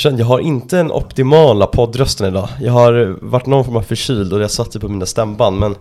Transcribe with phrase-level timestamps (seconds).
[0.00, 2.48] Jag känner, jag har inte en optimala poddrösten idag.
[2.60, 5.58] Jag har varit någon form av förkyld och det har satt sig på mina stämband
[5.58, 5.74] men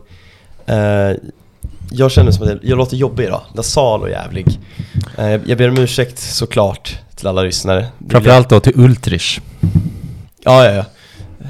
[0.66, 1.18] eh,
[1.92, 4.60] jag känner som att jag, jag låter jobbig idag, nasal och jävlig.
[5.18, 7.86] Eh, jag ber om ursäkt såklart till alla lyssnare.
[8.10, 9.40] Framförallt då till Ultrich.
[10.44, 10.86] Ja, ja, ja.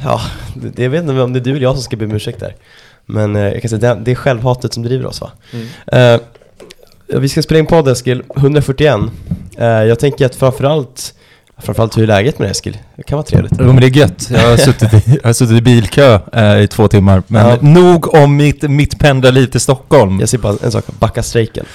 [0.04, 0.22] Ja,
[0.56, 2.12] det, det- jag vet inte om det är du eller jag som ska be om
[2.12, 2.56] ursäkt där.
[3.06, 5.32] Men eh, jag kan säga det, det är självhatet som driver oss va?
[5.88, 6.20] Eh,
[7.20, 8.96] vi ska spela in podd Eskil, 141.
[9.58, 11.14] Eh, jag tänker att framförallt,
[11.62, 12.78] framförallt hur är läget med dig Eskil?
[12.96, 13.54] Det kan vara trevligt.
[13.60, 14.28] Jo men det är gött.
[14.32, 17.24] Jag har suttit i, har suttit i bilkö eh, i två timmar.
[17.28, 17.58] Men Ja.
[17.62, 20.20] nog om mitt, mitt pendlarliv till Stockholm.
[20.20, 21.66] Jag ser bara en sak, backa strejken.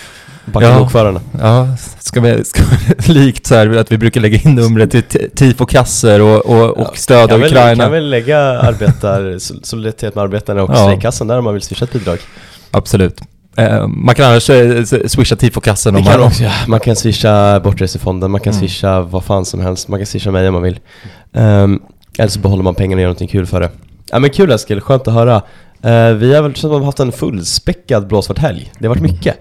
[0.45, 0.79] Backa Ja.
[0.79, 1.21] lokförarna.
[1.41, 1.69] Ja,
[2.01, 2.63] ska vi, ska
[3.07, 6.79] vi, likt så här att vi brukar lägga in numret till t- tifo-kassor och, och,
[6.79, 7.85] och stöd kan av väl, Ukraina.
[7.85, 10.85] kan väl lägga arbetar, solidaritet med arbetarna och Ja.
[10.85, 12.19] strejkkassan där om man vill swisha ett bidrag.
[12.71, 13.21] Absolut.
[13.57, 16.21] Eh, man kan annars eh, swisha tifo-kassan Det om man...
[16.23, 16.53] också, ja.
[16.69, 18.61] Man kan swisha Bortresefonden, man kan Mm.
[18.61, 20.81] swisha vad fan som helst, man kan swisha mig om man vill.
[21.33, 21.83] Um,
[22.19, 23.71] eller så behåller man pengarna och gör någonting kul för det.
[24.11, 25.43] Ja men kul Eskil, skönt att höra.
[25.83, 28.73] Eh, vi har väl känns haft en fullspäckad blåsvart helg.
[28.79, 29.37] Det har varit mycket.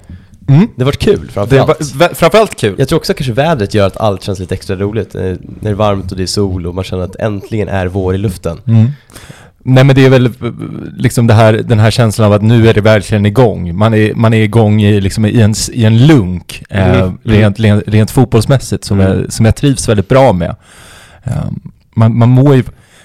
[0.47, 0.67] Mm.
[0.75, 1.93] Det har varit kul framförallt.
[1.95, 2.75] var framförallt kul.
[2.77, 5.13] Jag tror också kanske vädret gör att allt känns lite extra roligt.
[5.13, 8.15] När det är varmt och det är sol och man känner att äntligen är vår
[8.15, 8.61] i luften.
[8.67, 8.91] Mm.
[9.65, 10.31] Nej men det är väl eh,
[10.97, 13.75] liksom det här, den här känslan av att nu är det verkligen igång.
[13.75, 17.17] Man är, man är igång i, liksom i, en, i en lunk, eh, Mm.
[17.23, 19.19] rent, rent, rent fotbollsmässigt, som, Mm.
[19.21, 20.55] jag, som jag trivs väldigt bra med.
[21.23, 21.33] Eh,
[21.95, 22.63] man, man mår ju,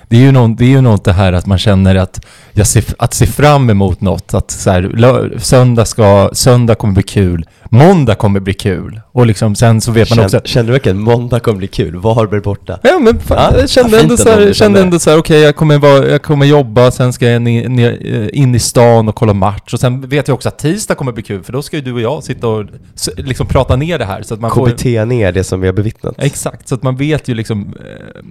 [0.08, 2.66] det är ju något, det är ju något det här att man känner att, jag
[2.66, 7.46] ser, att se fram emot något, att så här, söndag, ska, söndag kommer bli kul,
[7.64, 9.00] måndag kommer bli kul.
[9.12, 11.96] Och liksom sen så vet man också Kände, kände du verkligen måndag kommer bli kul,
[11.96, 12.78] Varberg borta?
[12.82, 15.56] Ja men fan, Ja, jag kände ändå så här, kände ändå så här, okej jag,
[15.56, 19.14] kommer vara, jag kommer jobba, sen ska jag ner, ner, eh, in i stan och
[19.14, 19.74] kolla match.
[19.74, 21.92] Och sen vet jag också att tisdag kommer bli kul, för då ska ju du
[21.92, 22.64] och jag sitta och
[23.16, 24.22] liksom prata ner det här.
[24.22, 26.14] Så att man KBT ner det som vi har bevittnat.
[26.18, 28.22] Exakt, så att man vet ju liksom, eh,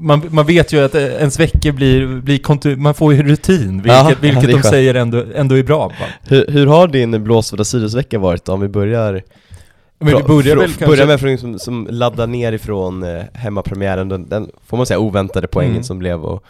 [0.00, 3.92] man, man vet ju att eh, ens veckor blir, blir man får ju rutin, vilket,
[3.92, 4.64] Ja, vilket de skönt.
[4.66, 5.92] säger ändå, ändå är bra.
[6.22, 8.52] Hur, hur har din blåsvärda Sirius-vecka varit då?
[8.52, 9.22] Om vi börjar
[9.98, 10.86] Men vi börjar väl kanske...
[10.86, 14.98] börjar med från som, som laddar ner ifrån eh, hemmapremiären, den, den får man säga
[14.98, 15.84] oväntade poängen Mm.
[15.84, 16.44] som blev och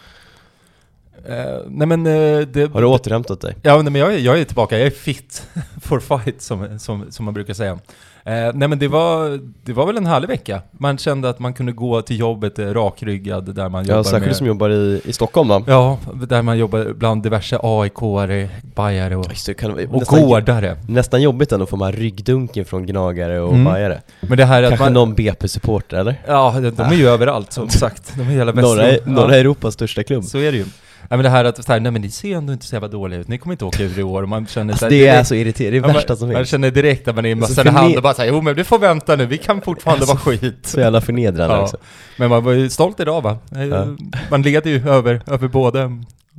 [1.29, 2.71] Eh, nej men eh, det...
[2.73, 3.55] har du återhämtat dig?
[3.61, 4.77] Ja, nej, men jag, är- jag är tillbaka.
[4.77, 5.47] Jag är fit
[5.81, 7.79] for fight, som, som, som man brukar säga.
[8.25, 10.61] Eh, nej, men det var, det var väl en härlig vecka.
[10.71, 14.25] Man kände att man kunde gå till jobbet eh, rakryggad där man Ja, jobbar särskilt
[14.25, 14.35] med...
[14.35, 15.63] som jobbar i, i Stockholm va?
[15.67, 20.77] Ja, där man jobbar bland diverse AIK-are, Bajare och, Just kan, och nästan, gårdare.
[20.87, 23.65] nästan jobbigt ändå att få man ryggdunken från gnagare och Mm.
[23.65, 24.01] bajare.
[24.21, 24.93] Men det här att Kanske man...
[24.93, 26.15] någon BP-supporter eller?
[26.27, 28.13] Ja, de, de är ju överallt som sagt.
[28.15, 29.09] De är hela Norra, Västeuropa.
[29.11, 30.23] norra Europas största klubb.
[30.23, 30.65] Så är det ju.
[31.09, 32.87] Ja, men det här att så här, nej men ni ser ändå inte så jävla
[32.87, 34.89] dåliga ut, ni kommer inte åka ur i år och man känner så Alltså, här,
[34.89, 36.49] det är direkt- så irriterande, det är det värsta man, som man finns.
[36.49, 38.79] känner direkt att man är i Alltså, ni- och bara säger jo men du får
[38.79, 40.55] vänta nu, vi kan fortfarande vara skit.
[40.67, 41.61] Så jävla förnedrande Ja.
[41.61, 41.77] också.
[42.17, 43.37] Men man var ju stolt idag va?
[43.55, 43.87] Eh, Ja.
[44.31, 45.87] Man leder ju över, över både,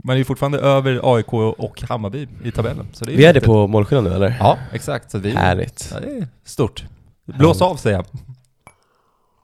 [0.05, 2.87] man är ju fortfarande över AIK och Hammarby i tabellen.
[2.93, 4.37] Så det är Vi är det på målskillnad nu eller?
[4.41, 5.11] Ja, exakt.
[5.11, 5.89] Så vi, Härligt.
[5.95, 6.85] ja, det är stort.
[7.27, 8.07] Blås av säger jag.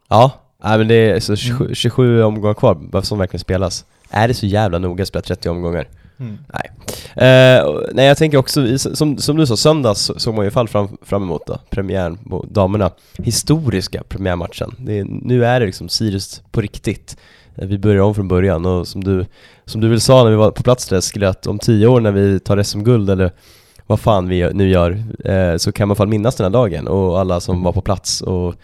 [0.08, 0.32] Ja,
[0.64, 1.36] nej men det är så Mm.
[1.36, 3.84] 27, 27 omgångar kvar som verkligen spelas.
[4.10, 5.88] Är det så jävla noga att spela 30 omgångar?
[6.52, 6.70] Nej.
[7.28, 10.44] Eh, och- nej jag tänker också, i- som, som du sa, söndags så- såg man
[10.44, 12.91] ju fall fram, fram emot då, premiären på damerna.
[13.19, 14.74] Historiska premiärmatchen.
[14.78, 17.16] Det är, nu är det liksom Sirius på riktigt.
[17.56, 19.26] Eh, Vi börjar om från början och som du,
[19.64, 22.00] som du väl sa när vi var på plats där Eskil, att om 10 år
[22.00, 23.32] när vi tar SM-guld eller
[23.86, 26.50] vad fan vi nu gör, eh, så kan man i alla fall minnas den här
[26.50, 28.54] dagen och alla som var på plats och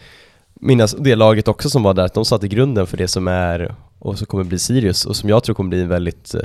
[0.60, 3.74] minnas det laget också som var där, att de satte grunden för det som är
[4.04, 6.40] och som kommer bli Sirius och som jag tror kommer bli en väldigt eh,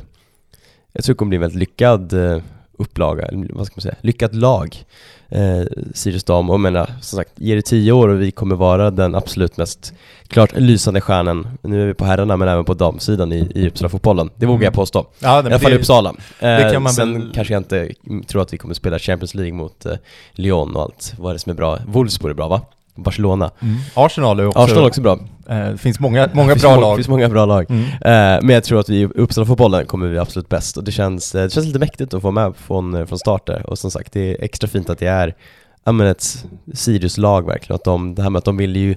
[0.94, 2.42] jag tror kommer bli en väldigt lyckad eh,
[2.78, 4.84] upplaga, vad ska man säga, lyckat lag
[5.30, 5.62] eh,
[5.94, 8.92] Sirius dam och jag menar som sagt, ge det tio år och vi kommer vara
[8.92, 9.94] den absolut mest
[10.28, 14.30] klart lysande stjärnan, nu är vi på herrarna men även på damsidan i, i Uppsala-fotbollen,
[14.36, 14.64] det vågar Mm.
[14.66, 15.06] jag påstå.
[15.20, 16.14] Ja, I alla fall i Uppsala.
[16.40, 19.54] Eh, kan sen väl- kanske jag inte mm, tror att vi kommer spela Champions League
[19.54, 19.94] mot eh,
[20.32, 21.80] Lyon och allt, vad är det som är bra?
[21.88, 22.62] Wolfsburg är bra va?
[23.04, 23.52] Barcelona.
[23.60, 23.78] Mm.
[23.94, 24.60] Arsenal är också...
[24.60, 25.20] Arsenal är också bra.
[25.50, 26.94] Eh, det finns många, många finns bra må- lag.
[26.94, 27.66] Det finns många bra lag.
[27.70, 27.84] Mm.
[27.84, 31.36] Eh, men jag tror att vi i Uppsala-fotbollen kommer vi absolut bäst och det känns,
[31.36, 33.70] eh, det känns lite mäktigt att få med från, eh, från start där.
[33.70, 35.36] Och som sagt, det är extra fint att det är
[35.84, 37.76] ja, men ett Sirius-lag verkligen.
[37.76, 38.96] Att de, det här med att de vill ju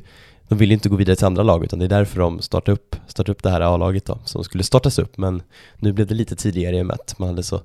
[0.48, 2.72] de vill ju inte gå vidare till andra lag utan det är därför de startade
[2.72, 5.42] upp, startade upp det här A-laget då, som skulle startas upp men
[5.76, 7.60] nu blev det lite tidigare i och med att man hade så,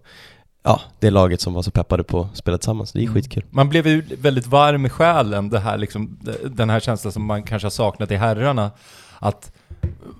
[0.63, 3.13] ja, det laget som var så peppade på att spela tillsammans, det är Mm.
[3.13, 3.44] skitkul.
[3.50, 7.44] Man blev ju väldigt varm i själen, det här liksom, den här känslan som man
[7.44, 8.71] kanske har saknat i herrarna.
[9.19, 9.51] Att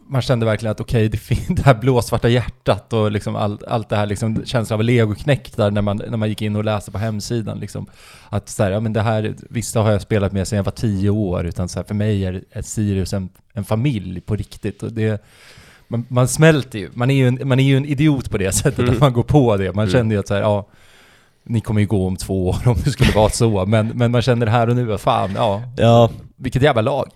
[0.08, 3.90] man kände verkligen att okej, okay, det, det här blåsvarta hjärtat och liksom all, allt
[3.90, 6.92] det här liksom känslan av legoknäckt där när man, när man gick in och läste
[6.92, 7.88] på hemsidan liksom.
[8.30, 10.72] Att så här, ja men det här, vissa har jag spelat med sedan jag var
[10.72, 14.84] tio år, utan så här, för mig är, är Sirius en, en familj på riktigt.
[14.84, 15.26] Och det,
[15.88, 18.52] man, man smälter ju, man är ju, en, man är ju en idiot på det
[18.52, 18.94] sättet mm.
[18.94, 19.74] att man går på det.
[19.74, 19.92] Man mm.
[19.92, 20.68] känner ju att så här, ja,
[21.44, 24.22] ni kommer ju gå om två år om det skulle vara så, men, men man
[24.22, 26.10] känner här och nu, fan, ja, ja.
[26.36, 27.10] vilket jävla lag.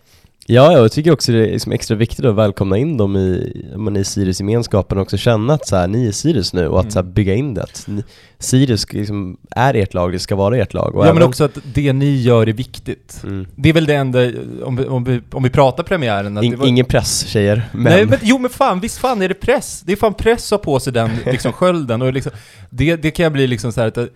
[0.52, 3.98] Ja, jag tycker också det är liksom extra viktigt att välkomna in dem i, man
[3.98, 6.92] i Sirius-gemenskapen och också känna att så här, ni är Sirius nu och att mm.
[6.92, 7.64] så här, bygga in det.
[7.64, 8.04] Att ni,
[8.40, 10.96] Sirius liksom är ert lag, det ska vara ert lag.
[10.96, 13.22] Och ja, men också att det ni gör är viktigt.
[13.24, 13.48] Mm.
[13.56, 14.20] Det är väl det enda,
[14.64, 16.44] om vi, om vi, om vi pratar premiären...
[16.44, 16.68] In, var...
[16.68, 17.70] Ingen press, tjejer.
[17.72, 17.84] Men...
[17.84, 19.82] Nej, men jo men fan, visst fan är det press?
[19.86, 22.32] Det är fan press att ha på sig den liksom skölden och liksom,
[22.70, 24.10] det, det kan jag bli liksom så här att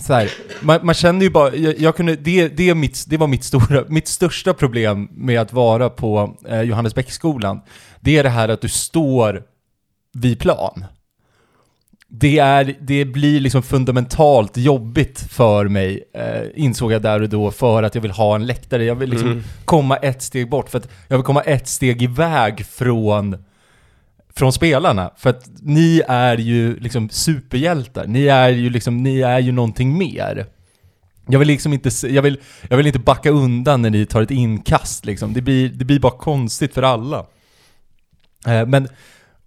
[0.00, 0.30] så här,
[0.60, 3.84] man, man, känner ju bara, jag, jag kunde, det, det, mitt, det var mitt, stora,
[3.88, 7.60] mitt största problem med att vara på eh, Johannesbäcksskolan.
[8.00, 9.42] Det är det här att du står
[10.12, 10.84] vid plan.
[12.08, 17.50] Det, är, det blir liksom fundamentalt jobbigt för mig, eh, insåg jag där och då,
[17.50, 18.84] för att jag vill ha en läktare.
[18.84, 19.42] Jag vill liksom mm.
[19.64, 23.44] komma ett steg bort, för att jag vill komma ett steg iväg från
[24.34, 25.10] från spelarna.
[25.16, 28.06] För att ni är ju liksom superhjältar.
[28.06, 30.46] Ni är ju liksom, ni är ju någonting mer.
[31.26, 34.30] Jag vill liksom inte, jag vill, jag vill inte backa undan när ni tar ett
[34.30, 35.32] inkast liksom.
[35.32, 37.26] Det blir, det blir bara konstigt för alla.
[38.46, 38.88] Eh, men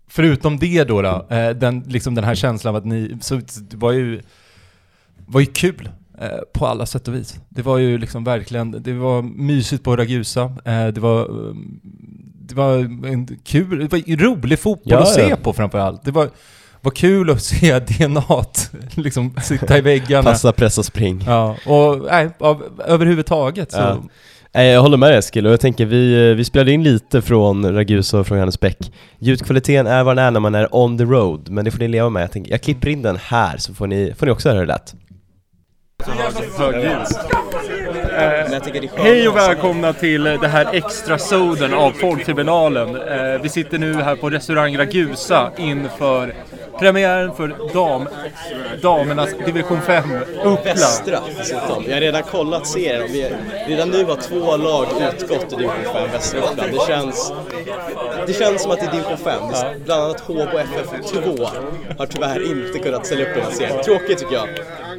[0.08, 3.78] förutom det då, då eh, den, liksom den här känslan av att ni, så det
[3.78, 4.22] var ju,
[5.26, 5.90] var ju kul.
[6.24, 7.36] Eh, på alla sätt och vis.
[7.50, 11.28] Det var ju liksom verkligen, det var mysigt på Ragusa, eh, det var
[12.48, 12.78] det var
[13.08, 15.36] en kul, det var rolig fotboll ja, att se ja.
[15.36, 16.06] på framförallt.
[16.06, 16.30] Det var,
[16.82, 18.24] var kul att se DNA
[18.96, 20.24] liksom sitta i väggarna.
[20.24, 21.24] Passa, pressa, spring.
[21.28, 23.78] Ja, och nej, av, överhuvudtaget så...
[23.78, 24.04] Ja.
[24.62, 28.28] Jag håller med Eskil och jag tänker vi, vi spelade in lite från Ragusa och
[28.28, 31.72] från Johannesbäck Ljudkvaliteten är vad den är när man är on the road, men det
[31.72, 32.24] får ni leva med.
[32.24, 34.66] Jag, tänker, jag klipper in den här så får ni, får ni också höra det
[36.08, 36.14] Eh,
[39.04, 42.96] hej och välkomna till det här extra soden av Folktribunalen.
[42.96, 46.34] Eh, vi sitter nu här på restaurang Ragusa inför
[46.80, 48.08] premiären för dam,
[48.82, 50.04] damernas division 5
[50.44, 50.60] Uppland.
[50.64, 51.84] Västra dessutom.
[51.88, 53.08] Jag har redan kollat serien.
[53.12, 53.30] Vi,
[53.68, 56.72] redan nu har två lag utgått i division 5 Västra Uppland.
[56.72, 57.34] Det känns,
[58.28, 59.42] det känns som att det är division 5.
[59.86, 61.46] Bland annat HK FF 2
[61.98, 63.84] har tyvärr inte kunnat ställa upp i den här serien.
[63.84, 64.50] Tråkigt tycker jag.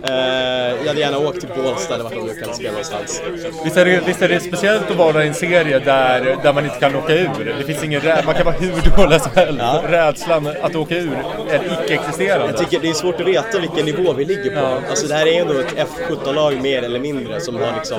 [0.08, 3.22] Uh, jag hade gärna åkt till Bålsta eller vart de nu kan spela någonstans.
[3.64, 6.64] Visst är, det, visst är det speciellt att vara i en serie där, där man
[6.64, 7.54] inte kan åka ur?
[7.58, 9.58] Det finns ingen man kan vara hur dålig som helst.
[9.58, 9.82] Ja.
[9.88, 11.18] Rädslan att åka ur
[11.50, 12.46] är icke-existerande.
[12.46, 14.60] Jag tycker det är svårt att veta vilken nivå vi ligger på.
[14.60, 14.80] Ja.
[14.90, 17.98] Alltså det här är ändå ett F17-lag mer eller mindre som har liksom,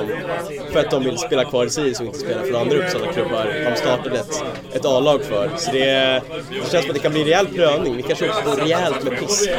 [0.72, 3.70] för att de vill spela kvar i Sirius och inte spela för andra Uppsala klubbar,
[3.70, 5.50] de startade ett, ett A-lag för.
[5.56, 7.96] Så det, det känns som att det kan bli rejäl prövning.
[7.96, 9.50] Vi kanske också får rejält med pisk.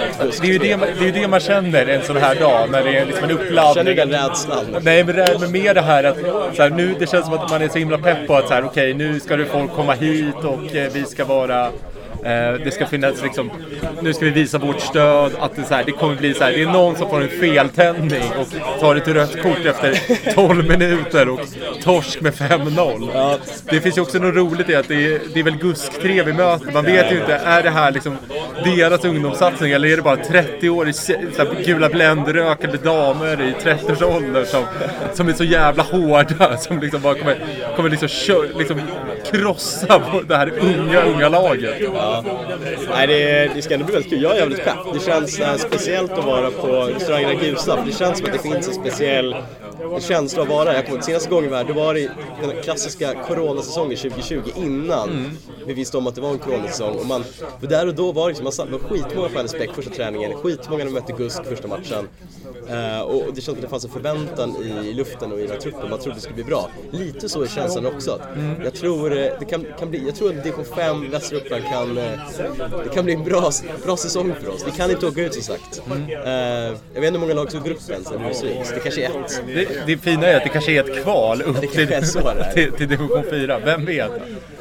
[0.42, 2.84] Det är ju det, det, är ju det man känner en sån här dag, när
[2.84, 3.74] det är liksom en uppladdning.
[3.74, 4.66] Känner du den rädslan?
[4.82, 6.18] Nej, men, men mer det här att
[6.56, 8.54] så här, nu, det känns som att man är så himla pepp på att så
[8.54, 11.72] här, okej, okay, nu ska det folk komma hit och eh, vi ska vara
[12.64, 13.52] det ska finnas liksom,
[14.02, 16.52] nu ska vi visa vårt stöd, att det, så här, det kommer bli så här,
[16.52, 21.30] det är någon som får en feltändning och tar ett rött kort efter 12 minuter
[21.30, 21.40] och
[21.84, 23.10] torsk med 5-0.
[23.14, 23.38] Ja.
[23.70, 26.24] Det finns ju också något roligt i att det är, det är väl GUSK 3
[26.24, 28.18] vi möter, man vet ju inte, är det här liksom
[28.64, 30.94] deras ungdomssatsning eller är det bara 30 år i
[31.66, 34.64] gula bländrökande damer i 30-årsåldern som,
[35.14, 37.38] som är så jävla hårda, som liksom bara kommer,
[37.76, 38.82] kommer liksom, kör, liksom
[39.32, 41.76] krossa det här unga, unga laget.
[41.94, 42.24] Ja.
[42.90, 44.22] Nej, det, det ska ändå bli väldigt kul.
[44.22, 44.78] Jag är jävligt pepp.
[44.94, 47.86] Det känns äh, speciellt att vara på restaurangen Gustav.
[47.86, 49.36] Det känns som att det finns en speciell
[50.00, 52.10] känsla att vara Jag kommer senaste gången var det var i
[52.42, 55.32] den klassiska coronasäsongen 2020 innan mm.
[55.66, 56.96] vi visste om att det var en coronasäsong.
[56.96, 57.24] Och man,
[57.60, 60.34] för där och då var det liksom, man satt med skitmånga på NSBäck första träningen,
[60.34, 62.08] skitmånga när vi mötte GUSK första matchen.
[62.70, 64.56] Uh, och det känns som att det fanns en förväntan
[64.86, 66.70] i luften och i den här truppen, man trodde det skulle bli bra.
[66.92, 68.22] Lite så är känslan också.
[68.36, 68.62] Mm.
[68.64, 71.98] Jag, tror, eh, det kan, kan bli, jag tror att division 5, Västra Uppland kan,
[71.98, 72.04] eh,
[72.84, 73.52] det kan bli en bra,
[73.84, 74.64] bra säsong för oss.
[74.68, 75.82] Vi kan inte åka ut som sagt.
[75.86, 76.02] Mm.
[76.02, 78.10] Uh, jag vet inte hur många lag som går upp ens,
[78.74, 79.44] Det kanske är ett.
[79.48, 81.88] Det, det fina är att det kanske är ett kval upp till,
[82.54, 84.12] till, till division 4, vem vet?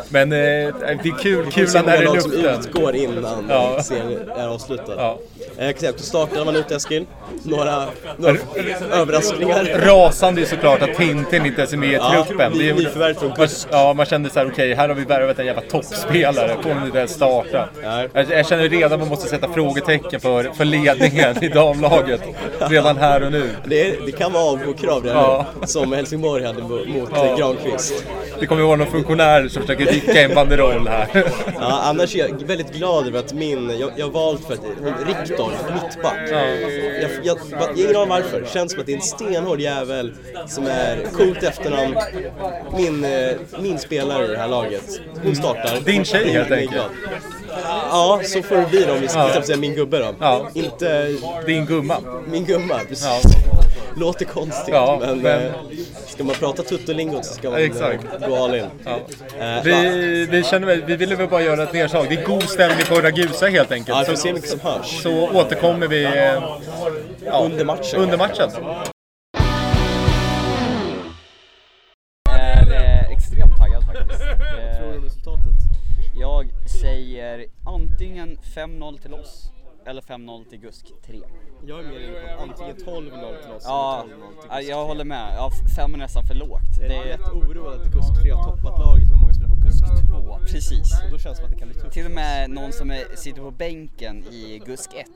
[0.09, 2.23] Men eh, det är kul, kul när det är luften.
[2.23, 3.83] Som utgår innan ja.
[3.83, 4.95] serien är avslutad.
[4.97, 5.19] Ja.
[5.59, 7.07] Kan säga att startade man ut Eskil.
[7.45, 7.85] Några,
[8.17, 8.37] några
[8.93, 9.65] överraskningar.
[9.79, 12.53] Rasande är såklart att Tintin inte ens är med i Ja, truppen.
[12.61, 13.69] är- nyförvärv från Gusk.
[13.71, 16.57] ja, man kände så här: okej, här har vi värvat en jävla toppspelare.
[16.63, 17.69] De inte ens starta?
[18.15, 22.21] Jag, jag känner redan att man måste sätta frågetecken för, för ledningen i damlaget.
[22.59, 23.51] Redan här och nu.
[23.65, 25.47] Det, det kan vara avgå-krav redan Ja.
[25.61, 26.81] nu, som Helsingborg hade mot
[27.15, 27.37] Ja.
[27.39, 28.05] Granqvist.
[28.41, 31.09] Det kommer vara någon funktionär som försöker rycka en banderoll här.
[31.61, 34.61] Ja, annars är jag väldigt glad över att min, jag, jag har valt för att
[35.07, 36.19] Riktor, mittback.
[36.31, 36.63] Jag,
[37.03, 40.13] jag, jag, jag ingen aning varför, känns som att det är en stenhård jävel
[40.49, 41.97] som är coolt efternamn.
[42.77, 45.01] Min, eh, min spelare i det här laget.
[45.25, 45.81] Hon startar.
[45.85, 46.83] Din tjej, helt enkelt.
[47.91, 49.31] Ja, så får det bli då om vi ska Ja.
[49.35, 49.43] ja.
[49.43, 50.15] säga min gubbe då.
[50.21, 50.49] Ja.
[50.55, 51.15] Inte
[51.47, 51.97] Din gumma.
[52.31, 53.05] min gumma, precis.
[53.05, 53.56] Ja.
[53.97, 55.53] Låter konstigt Ja, men, men- eh,
[56.07, 58.27] ska man prata tuttolingot så ska man Ja, eh, exakt.
[58.29, 58.65] gå all in.
[58.85, 58.91] Ja.
[59.41, 59.61] Eh, ja.
[59.65, 62.07] Vi, vi, känner, väl- vi ville väl bara göra ett nedslag.
[62.09, 64.07] Det är god stämning på Ragusa helt Ja, enkelt.
[64.07, 65.03] får så, se mycket som hörs.
[65.03, 66.03] så återkommer vi
[67.25, 68.01] ja, Under matchen.
[68.01, 68.51] Under matchen.
[72.31, 74.21] är eh, extremt taggad faktiskt.
[74.79, 75.53] Tror du om resultatet?
[76.21, 76.51] jag
[76.81, 79.51] säger antingen 5-0 till oss
[79.87, 81.23] eller 5-0 till GUSK 3.
[81.67, 84.71] Jag är mer inne på antingen 12-0 till oss Ja, eller 12-0 till Gusk.
[84.71, 85.35] jag håller med.
[85.37, 86.61] Ja, 5 är nästan för lågt.
[86.83, 89.67] Är Det är, lätt oroad att Gusk 3 har toppat laget med många spelare på
[89.67, 90.39] Gusk 2?
[90.53, 91.03] precis.
[91.05, 91.93] Och då känns det som att det kan bli tufft.
[91.93, 95.07] Till och med någon som är, sitter på bänken i GUSK 1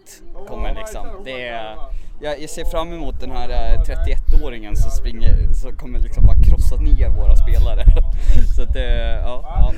[0.49, 1.07] kommer liksom.
[1.25, 1.77] Det är,
[2.21, 6.37] jag, jag ser fram emot den här eh, 31-åringen som springer, som kommer liksom bara
[6.37, 7.85] krossa ner våra spelare.
[8.57, 9.43] Så att det, ja.
[9.45, 9.73] ja.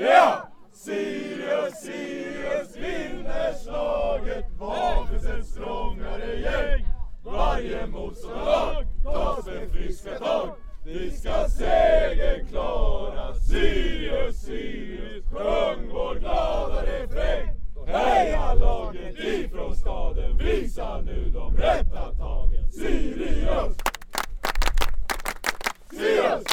[0.00, 0.48] Ja!
[0.72, 4.44] Sirius, Sirius vinner slaget.
[4.58, 6.86] Vapensens strongare gäng.
[7.24, 10.48] Varje motståndarlag tas med friska tag.
[10.84, 13.34] Vi ska segern klara.
[13.34, 17.48] Sirius, Sirius, sjung vår glada refräng.
[17.86, 22.72] Heja laget ifrån staden, visa nu de rätta tagen.
[22.72, 23.76] Sirius!
[25.90, 26.44] Sirius!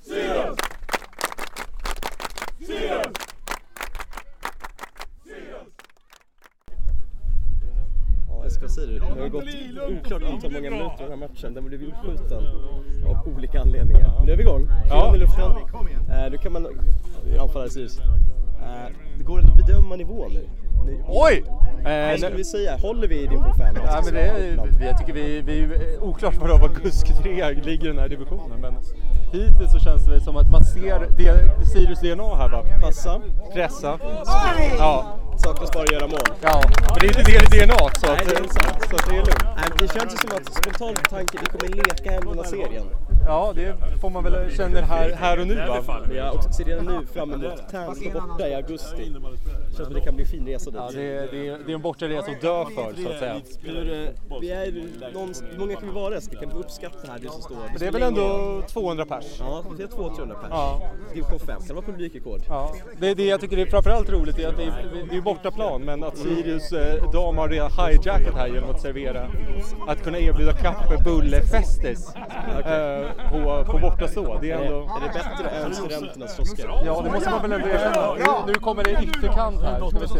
[0.00, 0.69] Sirius!
[2.80, 3.10] Det.
[9.14, 9.44] Det har gått
[10.00, 11.54] oklart antal många minuter i den här matchen.
[11.54, 12.44] Den blev uppskjuten
[13.06, 14.14] av olika anledningar.
[14.18, 14.68] Men nu är vi igång.
[14.88, 15.16] Ja.
[15.16, 15.50] i luften.
[16.10, 16.66] Eh, nu kan man...
[17.40, 17.98] Anfallare Sirius.
[17.98, 18.06] Eh,
[19.18, 20.48] det går att bedöma nivån nu.
[20.86, 21.44] Ni- Oj!
[21.84, 22.76] Vad skulle vi säga?
[22.76, 23.74] Håller vi din på fem?
[23.86, 25.68] Ja, men det jag tycker vi, vi
[26.00, 28.60] oklart var var Gusk 3 ligger i den här divisionen.
[28.60, 28.74] Men
[29.32, 30.98] hittills så känns det som att man ser
[31.64, 32.64] Sirius DNA här va?
[32.80, 33.20] Passa.
[33.54, 33.98] Pressa.
[34.78, 35.16] Ja.
[35.44, 36.20] Saknas bara att göra mål.
[36.42, 36.62] ja.
[36.88, 38.84] Men det är inte det i DNA så att, Nej, det är sant.
[38.90, 39.44] så att det är lugnt.
[39.56, 42.84] Nej, det känns ju som att spontant tanke, vi kommer leka hem den här serien.
[43.26, 46.00] Ja, det får man väl känna här, här och nu va?
[46.16, 49.12] Jag också ser redan nu fram emot Tärnsta borta i augusti.
[49.70, 50.80] Känns som att det kan bli en fin resa dit.
[50.80, 53.40] Ja, det, är, det, är, det är en bortaresa att dö för så att säga.
[53.60, 56.38] Hur, vi är någonstans, hur många kan vi vara Eskil?
[56.38, 57.56] Kan vi uppskatta det här du som står?
[57.56, 59.24] Men det är väl ändå 200 pers?
[59.38, 60.48] Ja, det är 200-300 pers.
[60.50, 60.80] Ja.
[61.14, 62.40] Division 5, kan det vara publikrekord?
[62.48, 65.82] Ja, det, det jag tycker är framförallt roligt är att det är, det är bortaplan
[65.82, 69.28] men att Sirius eh, dam har redan hijackat här genom att servera,
[69.86, 74.38] att kunna erbjuda kaffe, bulle, festis eh, på, på bortastå.
[74.40, 74.78] Det är Är det, ändå...
[74.80, 76.70] är det bättre än studenternas kiosker?
[76.84, 78.14] Ja, det måste man väl ändå erkänna.
[78.14, 80.18] Nu, nu kommer det ytterkant här, ska vi se.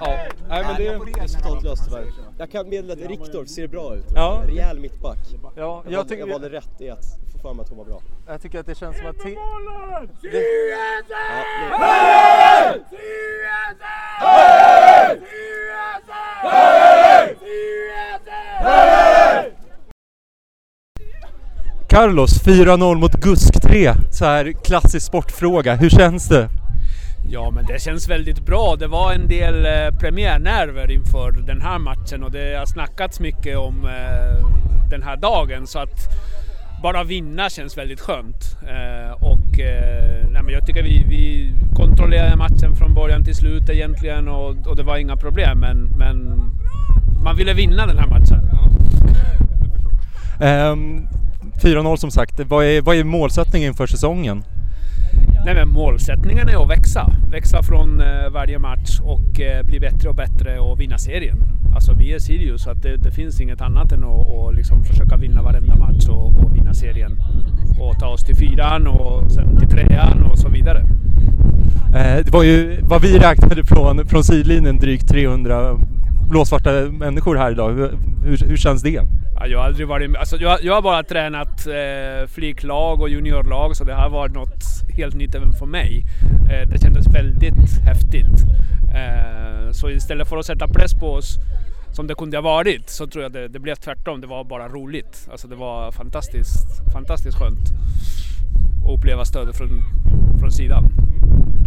[0.00, 1.20] Ja, nej men det...
[1.22, 2.04] Resultatlöst tyvärr.
[2.38, 4.04] Jag kan meddela att Riktor ser bra ut.
[4.14, 4.42] Ja.
[4.46, 5.18] Rejäl mittback.
[5.42, 7.78] Ja, Jag, jag, jag, tycker, jag valde rätt i att få för mig att hon
[7.78, 8.00] var bra.
[8.26, 9.18] jag tycker att det känns som att...
[9.18, 9.36] Te-
[21.88, 23.92] Carlos, 4-0 mot Gusk 3.
[24.12, 25.74] Så här klassisk sportfråga.
[25.74, 26.48] Hur känns det?
[27.28, 28.76] Ja, men det känns väldigt bra.
[28.76, 33.58] Det var en del eh, premiärnerver inför den här matchen och det har snackats mycket
[33.58, 34.48] om eh,
[34.90, 36.08] den här dagen så att
[36.82, 38.56] bara vinna känns väldigt skönt.
[38.62, 43.70] Eh, och eh, nej, men jag tycker vi, vi kontrollerade matchen från början till slut
[43.70, 46.40] egentligen och, och det var inga problem men, men
[47.24, 48.40] man ville vinna den här matchen.
[50.40, 51.06] Ehm,
[51.62, 52.40] 4-0 som sagt.
[52.40, 54.44] Vad är, vad är målsättningen inför säsongen?
[55.44, 57.10] Nej men målsättningen är att växa.
[57.30, 61.36] Växa från eh, varje match och eh, bli bättre och bättre och vinna serien.
[61.74, 64.84] Alltså vi är Sirius så att det, det finns inget annat än att och liksom
[64.84, 67.20] försöka vinna varenda match och, och vinna serien.
[67.80, 70.80] Och ta oss till fyran och sen till trean och så vidare.
[71.94, 75.78] Eh, det var ju vad vi räknade från, från sidlinjen drygt 300
[76.30, 77.70] blåsvarta människor här idag.
[77.70, 79.00] Hur, hur, hur känns det?
[79.34, 80.16] Ja, jag har aldrig varit.
[80.16, 84.64] Alltså, jag, jag har bara tränat eh, flicklag och juniorlag så det har varit något
[84.96, 86.04] helt nytt även för mig.
[86.50, 88.44] Eh, det kändes väldigt häftigt.
[88.94, 91.36] Eh, så istället för att sätta press på oss
[91.92, 94.20] som det kunde ha varit så tror jag det, det blev tvärtom.
[94.20, 95.28] Det var bara roligt.
[95.30, 97.68] Alltså det var fantastiskt, fantastiskt skönt
[98.84, 99.82] att uppleva stödet från,
[100.40, 100.84] från sidan.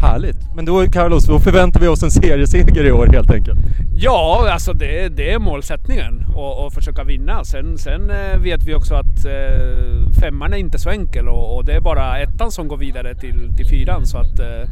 [0.01, 0.55] Härligt.
[0.55, 3.59] Men då Carlos, då förväntar vi oss en serieseger i år helt enkelt.
[3.95, 7.43] Ja, alltså det, det är målsättningen och, försöka vinna.
[7.43, 11.65] Sen, sen eh, vet vi också att eh, femman är inte så enkel och, och,
[11.65, 14.69] det är bara ettan som går vidare till, till fyran så att eh,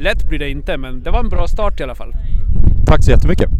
[0.00, 2.12] lätt blir det inte men det var en bra start i alla fall.
[2.86, 3.50] Tack så jättemycket.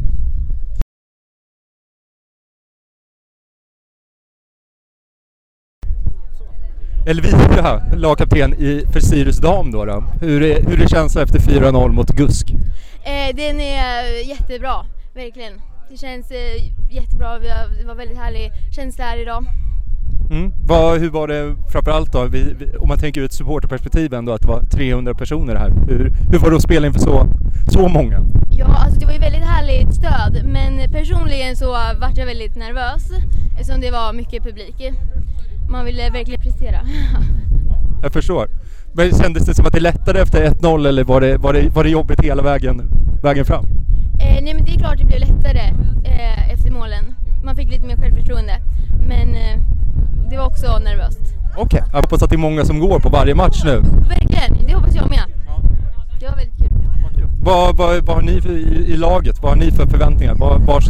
[7.06, 10.04] Elvira, lagkapten i, för Sirius Dam då, då.
[10.20, 12.50] Hur, är, hur är känslan efter 4-0 mot GUSK?
[12.50, 14.74] Eh, den är jättebra,
[15.14, 15.52] verkligen.
[15.90, 19.44] Det känns eh, jättebra, det var väldigt härlig känsla här idag.
[20.30, 20.52] Mm.
[20.66, 24.32] Vad, hur var det framförallt då, vi, vi, om man tänker ur ett supporterperspektiv ändå,
[24.32, 25.72] att det var 300 personer här.
[25.88, 27.26] Hur, hur var det att spela inför så,
[27.68, 28.20] så många?
[28.56, 31.66] Ja, alltså det var ju väldigt härligt stöd, men personligen så
[32.00, 33.02] vart jag väldigt nervös
[33.58, 34.92] eftersom det var mycket publik
[35.72, 36.78] man ville verkligen prestera.
[38.02, 38.48] Jag förstår.
[38.94, 41.84] Men kändes det som att det lättade efter 1-0 eller var det, var, det, var
[41.84, 42.82] det jobbigt hela vägen,
[43.22, 43.64] vägen fram?
[44.20, 45.62] Eh, nej men det är klart det blev lättare
[46.04, 47.14] eh, efter målen.
[47.44, 48.52] Man fick lite mer självförtroende.
[49.08, 49.58] Men eh,
[50.30, 51.20] det var också nervöst.
[51.56, 51.80] Okej, okay.
[51.92, 53.80] jag hoppas att det är många som går på varje match nu.
[54.08, 55.24] Verkligen, det hoppas jag med.
[56.20, 56.72] Det var väldigt kul.
[57.44, 60.34] Vad, vad, vad har ni för, i, i, laget, vad har ni för förväntningar?
[60.34, 60.82] Vad, var,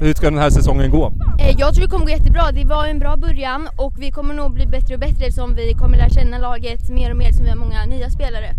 [0.00, 1.12] hur ska den här säsongen gå?
[1.38, 2.52] Eh, jag tror det kommer gå jättebra.
[2.52, 5.74] Det var en bra början och vi kommer nog bli bättre och bättre eftersom vi
[5.74, 8.50] kommer lära känna laget mer och mer som vi har många nya spelare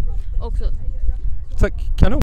[0.41, 0.63] också.
[1.59, 2.21] Tack, kanon!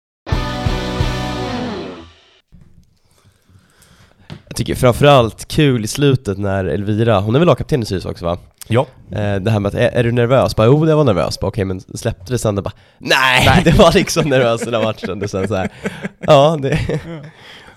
[4.49, 8.25] Jag tycker framförallt kul i slutet när Elvira, hon är väl lagkapten i Sirius också
[8.25, 8.39] va?
[8.69, 8.87] Ja.
[9.11, 10.57] Eh, det här med att, är, är du nervös?
[10.57, 11.37] Bara, jo, jag var nervös.
[11.37, 12.59] Okej, okay, men släppte det sen?
[12.59, 15.23] Och bara, nej, nej, det var liksom nervös den matchen.
[15.23, 15.71] Och sen så här,
[16.19, 16.79] ja, det...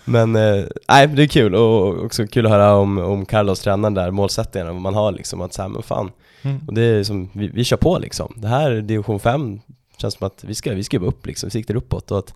[0.06, 3.94] Men eh, nej, det är kul och också kul att höra om, om Carlos tränaren
[3.94, 6.12] där, målsättningarna, vad man har liksom, att säga men fan.
[6.42, 6.60] Mm.
[6.68, 8.34] Och det är som, vi, vi kör på liksom.
[8.38, 9.60] Det här, division 5,
[9.98, 12.34] känns som att vi ska, vi ska upp liksom, vi siktar uppåt och att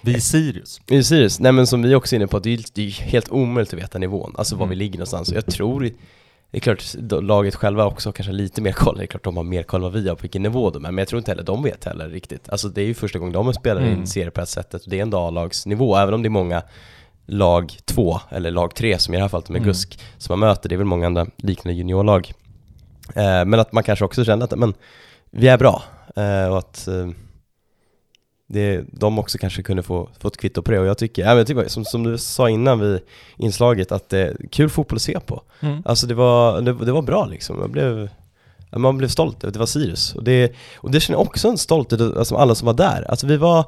[0.00, 0.80] vi är Sirius.
[0.86, 2.90] Vi är Sirius, nej men som vi också är inne på, det är, det är
[2.90, 4.70] helt omöjligt att veta nivån, alltså var mm.
[4.70, 5.32] vi ligger någonstans.
[5.32, 5.80] Jag tror,
[6.50, 6.84] det är klart,
[7.22, 9.80] laget själva också kanske har lite mer koll, det är klart de har mer koll
[9.80, 11.84] vad vi har på vilken nivå de är, men jag tror inte heller de vet
[11.84, 12.48] heller riktigt.
[12.48, 13.98] Alltså det är ju första gången de spelar mm.
[13.98, 16.30] in serie på det här sättet, och det är en A-lagsnivå, även om det är
[16.30, 16.62] många
[17.28, 19.68] lag 2, eller lag 3 som i det här fallet med mm.
[19.68, 20.68] GUSK, som man möter.
[20.68, 22.32] Det är väl många andra liknande juniorlag.
[23.14, 24.74] Eh, men att man kanske också känner att men,
[25.30, 25.82] vi är bra
[26.16, 27.08] eh, och att eh,
[28.46, 30.80] det, de också kanske kunde få, få ett kvitto på det.
[30.80, 33.00] Och jag tycker, ja, jag tycker som, som du sa innan vid
[33.36, 35.42] inslaget, att det är kul fotboll att se på.
[35.60, 35.82] Mm.
[35.84, 37.58] Alltså det var, det, det var bra liksom.
[37.60, 38.08] Jag blev,
[38.76, 40.14] man blev stolt, det var Sirius.
[40.14, 43.10] Och det, och det känner jag också en stolthet, alltså alla som var där.
[43.10, 43.64] Alltså vi var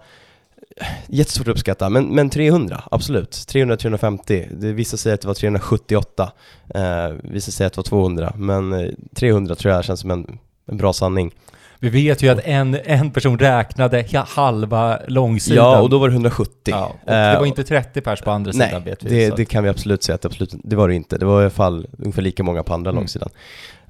[1.08, 3.30] jättesvårt att uppskatta, men, men 300, absolut.
[3.30, 4.72] 300-350.
[4.72, 6.32] Vissa säger att det var 378,
[6.74, 6.80] eh,
[7.22, 10.76] vissa säger att det var 200, men 300 eh, tror jag känns som en, en
[10.76, 11.34] bra sanning.
[11.82, 15.72] Vi vet ju att en, en person räknade halva långsidan.
[15.72, 16.52] Ja, och då var det 170.
[16.64, 19.08] Ja, och det var inte 30 pers på andra nej, sidan vet vi.
[19.08, 21.18] Det, det kan vi absolut säga att absolut, det var det inte.
[21.18, 23.00] Det var i alla fall ungefär lika många på andra mm.
[23.00, 23.28] långsidan.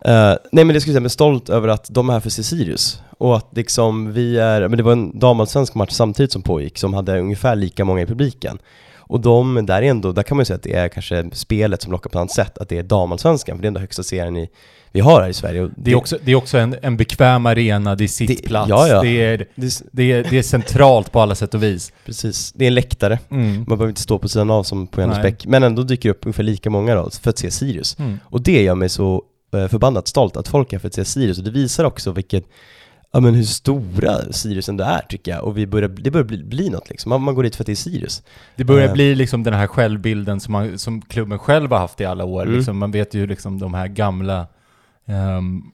[0.09, 2.31] Uh, nej men det skulle jag säga, men stolt över att de är här för
[2.31, 3.03] Sirius.
[3.19, 6.95] Och att liksom vi är, men det var en damallsvensk match samtidigt som pågick som
[6.95, 8.59] hade ungefär lika många i publiken.
[9.11, 11.83] Och de, där är ändå, där kan man ju säga att det är kanske spelet
[11.83, 14.03] som lockar på ett annat sätt, att det är damallsvenskan, för det är ändå högsta
[14.03, 14.49] serien i,
[14.93, 15.63] vi har här i Sverige.
[15.63, 18.75] Det, det, är också, det är också en, en bekväm arena, det är sittplats, det,
[18.75, 19.03] ja, ja.
[19.03, 19.47] Det, är,
[19.93, 21.93] det, är, det är centralt på alla sätt och vis.
[22.05, 23.19] Precis, det är en läktare.
[23.31, 23.55] Mm.
[23.55, 26.27] Man behöver inte stå på sidan av som på Johannesbäck, men ändå dyker det upp
[26.27, 27.99] ungefär lika många då, för att se Sirius.
[27.99, 28.19] Mm.
[28.25, 31.39] Och det gör mig så förbannat stolt att folk är för att se Sirius.
[31.39, 32.45] Och det visar också vilket
[33.13, 36.45] Ja men hur stora Sirius ändå är tycker jag, och vi börjar, det börjar bli,
[36.45, 38.23] bli något liksom, man, man går dit för att det är Sirius.
[38.57, 42.01] Det börjar uh, bli liksom den här självbilden som, man, som klubben själv har haft
[42.01, 42.57] i alla år, mm.
[42.57, 44.47] liksom, man vet ju liksom de här gamla
[45.07, 45.73] um,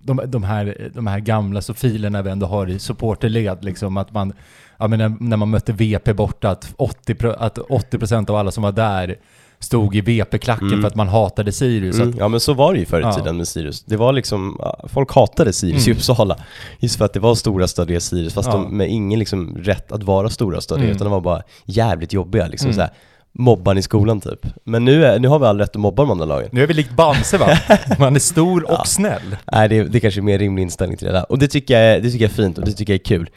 [0.00, 3.96] de, de, här, de här gamla sofilerna vi ändå har i supporterled, liksom.
[3.96, 4.32] Att man,
[4.78, 8.62] ja men när, när man mötte VP borta, att 80%, att 80 av alla som
[8.62, 9.16] var där
[9.60, 10.80] stod i VP-klacken mm.
[10.80, 11.98] för att man hatade Sirius.
[11.98, 12.14] Mm.
[12.18, 13.84] Ja men så var det ju förr i tiden med Sirius.
[13.84, 15.96] Det var liksom, folk hatade Sirius mm.
[15.96, 16.36] i Uppsala.
[16.78, 18.54] Just för att det var stora stadiga Sirius, fast ja.
[18.54, 20.96] de med ingen liksom rätt att vara stora stadiga, mm.
[20.96, 22.74] utan de var bara jävligt jobbiga liksom mm.
[22.74, 22.90] såhär
[23.32, 24.46] mobban i skolan typ.
[24.64, 26.48] Men nu, är, nu har vi all rätt att mobba de andra lagen.
[26.52, 27.58] Nu är vi likt Bamse va?
[27.98, 28.84] Man är stor och ja.
[28.84, 29.36] snäll.
[29.52, 31.32] Nej, det, det är kanske är mer rimlig inställning till det där.
[31.32, 33.30] Och det tycker jag, det tycker jag är fint och det tycker jag är kul.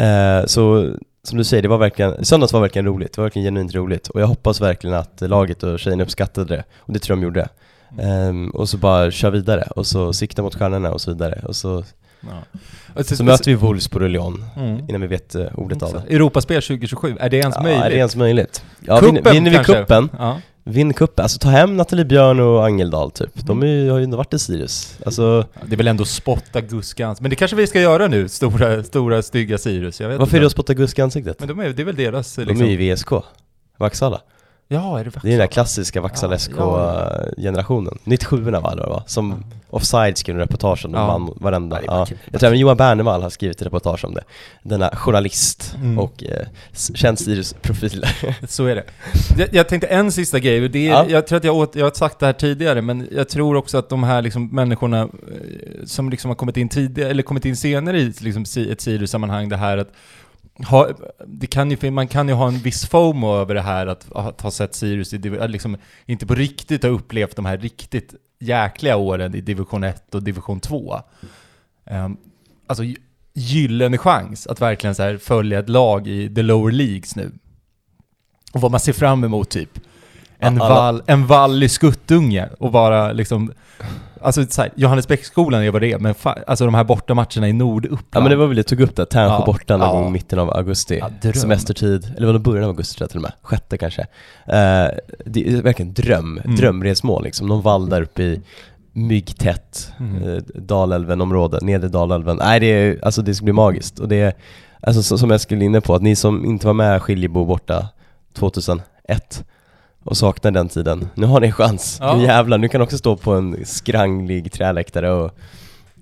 [0.00, 0.94] Uh, så
[1.26, 4.08] som du säger, det var verkligen, söndags var verkligen roligt, det var verkligen genuint roligt
[4.08, 7.24] och jag hoppas verkligen att laget och tjejerna uppskattade det, och det tror jag de
[7.24, 7.48] gjorde.
[8.02, 11.56] Ehm, och så bara kör vidare, och så sikta mot stjärnorna och så vidare, och
[11.56, 11.84] så,
[12.20, 12.28] Ja.
[12.96, 14.78] Alltså, så möter vi Wolfsburg och Lyon Mm.
[14.88, 16.14] innan vi vet uh, ordet av det.
[16.14, 17.84] Europaspel 2027, är det ens Ja, möjligt?
[17.84, 18.64] är det ens möjligt?
[18.80, 19.74] Ja, Kuppen vinner, vinner vi kanske?
[19.74, 20.40] kuppen, Ja.
[20.68, 23.30] Vinn kuppen, alltså ta hem Nathalie Björn och Angeldal typ.
[23.46, 24.98] De är, ju- har ju ändå varit i Sirius.
[25.06, 28.82] Alltså, Det är väl ändå spotta Guskans, men det kanske vi ska göra nu, stora,
[28.84, 30.00] stora stygga Sirius.
[30.00, 30.42] Jag vet varför är inte.
[30.42, 31.36] det att spotta Gusk i ansiktet?
[31.40, 32.66] Men de är, det är väl deras De liksom...
[32.66, 33.10] är ju i VSK,
[33.78, 34.20] Vaksala.
[34.68, 36.02] Ja, är det Det är den där klassiska
[36.38, 37.98] SK-generationen.
[38.04, 39.02] 97 var det va?
[39.06, 41.06] Som Offside skrev en reportage om, de Ja.
[41.06, 41.80] vann varenda.
[41.86, 42.06] Ja.
[42.30, 44.22] Jag tror även Johan Bernevall har skrivit ett reportage om det.
[44.62, 45.98] Denna journalist Mm.
[45.98, 48.04] och eh, Sirius-profil.
[48.48, 48.84] Så är det.
[49.38, 51.06] Jag, jag tänkte en sista grej, och det är, Ja.
[51.08, 53.78] jag tror att jag, åt, jag har sagt det här tidigare, men jag tror också
[53.78, 55.08] att de här liksom människorna eh,
[55.84, 59.56] som liksom har kommit in tidigare, eller kommit in senare i liksom ett Sirius-sammanhang, det
[59.56, 59.88] här att
[60.64, 60.88] ha,
[61.26, 64.40] det kan ju, man kan ju ha en viss FOMO över det här att, att
[64.40, 69.34] ha sett Sirius i, liksom inte på riktigt ha upplevt de här riktigt jäkliga åren
[69.34, 71.00] i division 1 och division 2.
[71.90, 72.16] Um,
[72.66, 72.96] alltså gy-
[73.34, 77.32] gyllene chans att verkligen så här följa ett lag i the lower leagues nu.
[78.52, 79.80] Och vad man ser fram emot typ.
[80.38, 83.52] En, alla- vall, en vall i skuttunge och bara liksom...
[84.20, 87.52] Alltså så här, Johannesbäcksskolan är vad det är, men fa, alltså de här bortamatcherna i
[87.52, 88.04] Norduppland.
[88.10, 89.42] Ja men det var väl det jag tog upp där, Tänsjö Ja.
[89.46, 89.94] borta någon Ja.
[89.94, 91.02] gång i mitten av augusti.
[91.22, 91.32] Ja.
[91.32, 94.00] Semestertid, eller var det början av augusti tror jag till och med, sjätte kanske.
[94.46, 94.88] Eh,
[95.26, 96.56] det är verkligen dröm, Mm.
[96.56, 97.46] drömresmål liksom.
[97.46, 98.40] Någon vall där uppe i
[98.92, 100.28] myggtätt Mm.
[100.28, 102.36] eh, Dalälven-område, nedre Dalälven.
[102.36, 103.98] Nej det är, alltså det ska bli magiskt.
[103.98, 104.32] Och det är,
[104.80, 107.88] alltså så, som jag skulle inne på, att ni som inte var med Skiljebo borta
[108.38, 109.44] 2001
[110.06, 111.98] och saknar den tiden, nu har ni en chans.
[112.00, 112.16] Ja.
[112.16, 115.30] Nu jävlar, nu kan ni också stå på en skranglig träläktare och,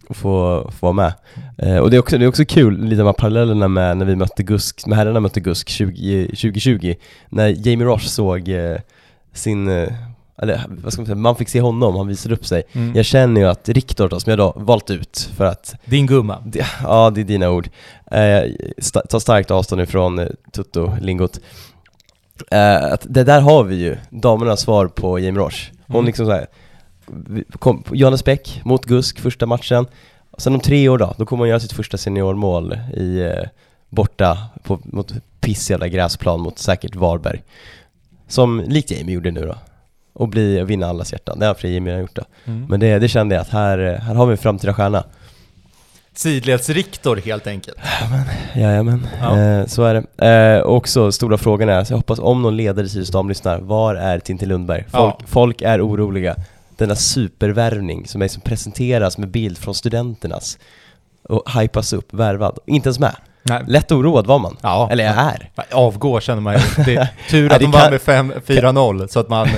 [0.09, 1.13] och få, få vara med.
[1.59, 4.07] Eh, och det är, också, det är också kul, lite de här parallellerna med när
[4.07, 6.95] vi mötte Gusk, med herrarna mötte Gusk 20, 2020,
[7.29, 8.77] när Jamie Roche såg eh,
[9.33, 9.89] sin, eh,
[10.39, 12.63] eller vad ska man säga, man fick se honom, han visade upp sig.
[12.73, 12.97] Mm.
[12.97, 16.45] Jag känner ju att Riktor då, som jag då valt ut för att, Din gumma.
[16.83, 17.69] ja det är dina ord,
[18.11, 18.19] eh,
[18.79, 21.41] sta- tar starkt avstånd ifrån eh, Tutto-lingot.
[22.51, 25.73] Eh, att det där har vi ju, damernas svar på Jamie Roche.
[25.87, 26.07] Hon Mm.
[26.07, 26.47] liksom såhär,
[27.59, 29.87] kom, Johannes Bäck mot Gusk första matchen,
[30.39, 33.49] sen om tre år då, då kommer hon göra sitt första seniormål i eh,
[33.89, 37.43] borta på, mot piss jävla gräsplan mot säkert Varberg.
[38.29, 39.55] Som likt Jamie gjorde nu då.
[40.13, 42.23] Och bli, vinna allas hjärtan, det har för Jamie gjort då.
[42.45, 42.67] Mm.
[42.69, 45.05] Men det, det kände jag att här, eh, här har vi en framtida stjärna.
[46.15, 47.77] Sidledsriktor helt enkelt.
[48.55, 49.39] Jajamän, Ja.
[49.41, 50.57] eh, så är det.
[50.57, 53.95] Eh, också stora frågan är, så jag hoppas om någon ledare i Sirius lyssnar, var
[53.95, 54.85] är Tintin Lundberg?
[54.91, 55.25] Folk, Ja.
[55.27, 56.37] folk är oroliga.
[56.77, 60.59] Denna supervärvning som, är, som presenteras med bild från studenternas
[61.29, 63.17] och hypas upp, värvad, inte ens med.
[63.43, 63.63] Nej.
[63.69, 64.57] Lätt oroad var man.
[64.63, 64.89] Ja.
[64.93, 65.51] Eller är.
[65.73, 66.85] Avgår känner man ju.
[66.85, 69.49] Det är tur att de vann med fem- 4-0 så att man...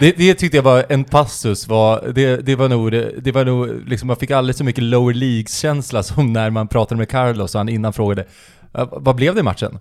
[0.00, 3.44] Det, det tyckte jag var en passus, var, det, det var nog, det, det var
[3.44, 7.54] nog liksom, man fick alldeles så mycket lower leagues-känsla som när man pratade med Carlos
[7.54, 8.24] och han innan frågade
[8.72, 9.78] "Ja, Vad blev det i matchen?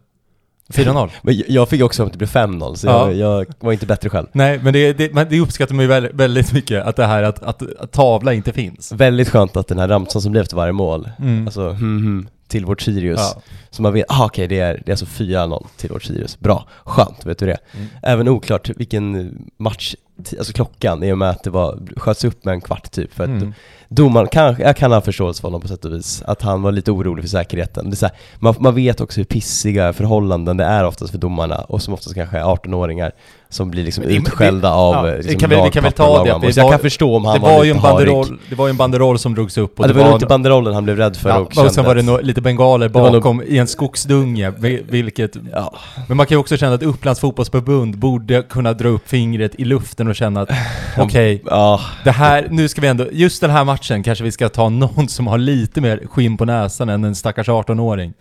[0.73, 1.09] 4-0?
[1.21, 3.11] Men jag- fick också att det blev 5-0, så Ja.
[3.11, 4.27] jag, jag var inte bättre själv.
[4.31, 7.23] Nej, men det, det, men det uppskattar man ju väldigt, väldigt mycket, att det här
[7.23, 8.91] att, att, att tavla inte finns.
[8.91, 11.45] Väldigt skönt att den här ramsan som blev efter varje mål, Mm.
[11.45, 13.19] alltså hmm, hmm, till vårt Sirius.
[13.19, 13.41] Ja.
[13.69, 16.39] Så man vet, ah, okej det, är, det är alltså 4-0 till vårt Sirius.
[16.39, 17.57] Bra, skönt, vet du det?
[17.73, 17.87] Mm.
[18.03, 19.95] Även oklart vilken match,
[20.37, 23.13] alltså klockan, i och med att det var, sköts upp med en kvart typ.
[23.13, 23.53] För att Mm.
[23.89, 26.71] domaren, kanske, jag kan ha förståelse för honom på sätt och vis, att han var
[26.71, 27.89] lite orolig för säkerheten.
[27.89, 31.17] Det är så här, man, man vet också hur pissiga förhållanden det är oftast för
[31.17, 33.11] domarna, och som oftast kanske är 18-åringar
[33.49, 35.91] som blir liksom det- utskällda det- av ja, vi liksom kan väl- vi kan väl
[35.91, 37.75] ta det, det Så jag var- kan förstå om han Det var, var, ju en
[37.75, 38.07] lite harig.
[38.07, 40.25] banderoll, det var ju en banderoll som drogs upp och Ja, det var nog inte
[40.25, 42.87] banderollen han blev rädd för Ja, och och sen kände var det nå- lite bengaler
[42.87, 45.35] Det var nog- bakom i en skogsdunge, vi- vilket...
[45.53, 45.73] Ja.
[46.07, 49.65] Men man kan ju också känna att Upplands fotbollsförbund borde kunna dra upp fingret i
[49.65, 50.49] luften och känna att
[50.97, 54.49] okej, Ja, det här, nu ska vi ändå, just den här matchen kanske vi ska
[54.49, 58.13] ta någon som har lite mer skinn på näsan än en stackars 18-åring.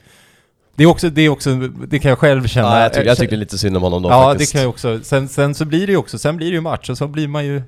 [0.76, 1.54] Det är också, det är också,
[1.88, 2.68] det kan jag själv känna.
[2.68, 4.52] ja jag, tycker, jag tycker lite synd om honom då Ja, faktiskt.
[4.52, 5.00] det kan jag också.
[5.02, 7.28] Sen, sen så blir det ju också, sen blir det ju match och så blir
[7.28, 7.62] man ju,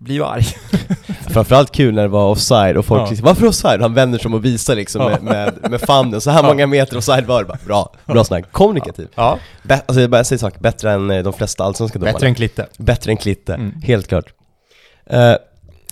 [0.00, 0.42] blir ju arg.
[1.30, 3.06] Framförallt kul när det var offside och folk Ja.
[3.10, 3.80] liksom, varför offside?
[3.80, 5.08] Han vänder sig om och visar liksom Ja.
[5.08, 6.46] med, med, med famnen, så här Ja.
[6.48, 7.58] många meter offside var det bara.
[7.66, 8.52] Bra, bra snack.
[8.52, 9.08] Kommunikativ.
[9.14, 12.12] Ja, Bä- alltså jag bara säger sak, bättre än eh, de flesta allsvenska domarna.
[12.12, 12.66] bättre än Klitte.
[12.78, 13.72] Bättre än Klitte, Mm.
[13.82, 14.24] helt klart.
[15.10, 15.34] Eh,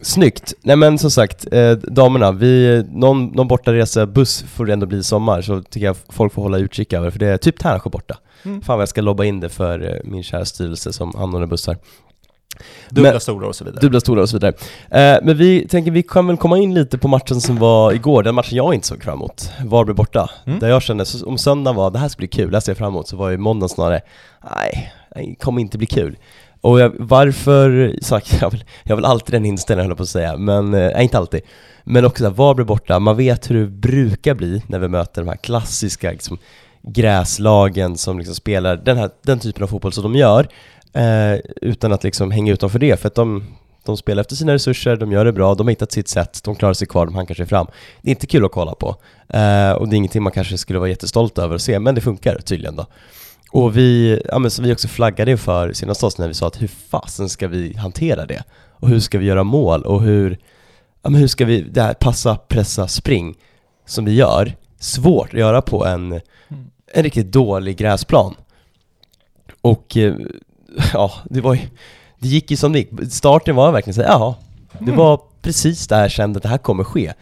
[0.02, 0.54] snyggt.
[0.62, 4.98] Nej men som sagt, eh, damerna, vi, någon, någon bortaresa, buss får det ändå bli
[4.98, 7.90] i sommar, så tycker jag folk får hålla utkik över, för det är typ Tärnsjö
[7.90, 8.18] borta.
[8.44, 8.62] Mm.
[8.62, 11.76] Fan vad jag ska lobba in det för eh, min kära styrelse som anordnar bussar.
[12.90, 13.80] Dubbla Men- stolar och så vidare.
[13.80, 14.52] Dubbla stolar och så vidare.
[14.90, 18.22] Eh, men vi tänker vi kan väl komma in lite på matchen som var igår,
[18.22, 19.50] den matchen jag inte såg fram emot.
[19.64, 20.30] Varberg borta.
[20.46, 20.58] Mm.
[20.58, 22.72] Där jag kände, så, om söndagen var det här ska bli kul, det här ser
[22.72, 24.00] jag fram emot, så var ju måndagen snarare,
[24.56, 26.16] nej, det kommer inte bli kul.
[26.60, 30.08] Och jag, varför, sagt, jag, har jag väl alltid den inställningen höll jag på att
[30.08, 31.40] säga, men, eh, inte alltid.
[31.84, 35.28] Men också såhär, Varberg borta, man vet hur det brukar bli när vi möter de
[35.28, 36.38] här klassiska liksom,
[36.82, 40.48] gräslagen som liksom spelar den, här, den typen av fotboll som de gör,
[40.92, 43.44] eh, utan att liksom hänga utanför det, för att de,
[43.84, 46.56] de spelar efter sina resurser, de gör det bra, de har hittat sitt sätt, de
[46.56, 47.66] klarar sig kvar, de hankar sig fram.
[48.02, 48.88] Det är inte kul att kolla på,
[49.28, 52.00] eh, och det är ingenting man kanske skulle vara jättestolt över att se, men det
[52.00, 52.86] funkar tydligen då.
[53.50, 56.62] Och vi, ja men så vi också flaggade för senast oss när vi sa att
[56.62, 58.44] hur fasen ska vi hantera det?
[58.70, 59.82] Och hur ska vi göra mål?
[59.82, 60.38] Och hur,
[61.02, 63.34] ja men hur ska vi, det här passa, pressa, spring
[63.86, 66.20] som vi gör, svårt att göra på en,
[66.92, 68.34] en riktigt dålig gräsplan.
[69.60, 70.14] Och eh,
[70.92, 71.60] ja, det var ju,
[72.18, 72.90] det gick ju som det gick.
[73.10, 74.36] Starten var verkligen så här, ja,
[74.78, 77.12] det var precis där jag kände att det här kommer ske.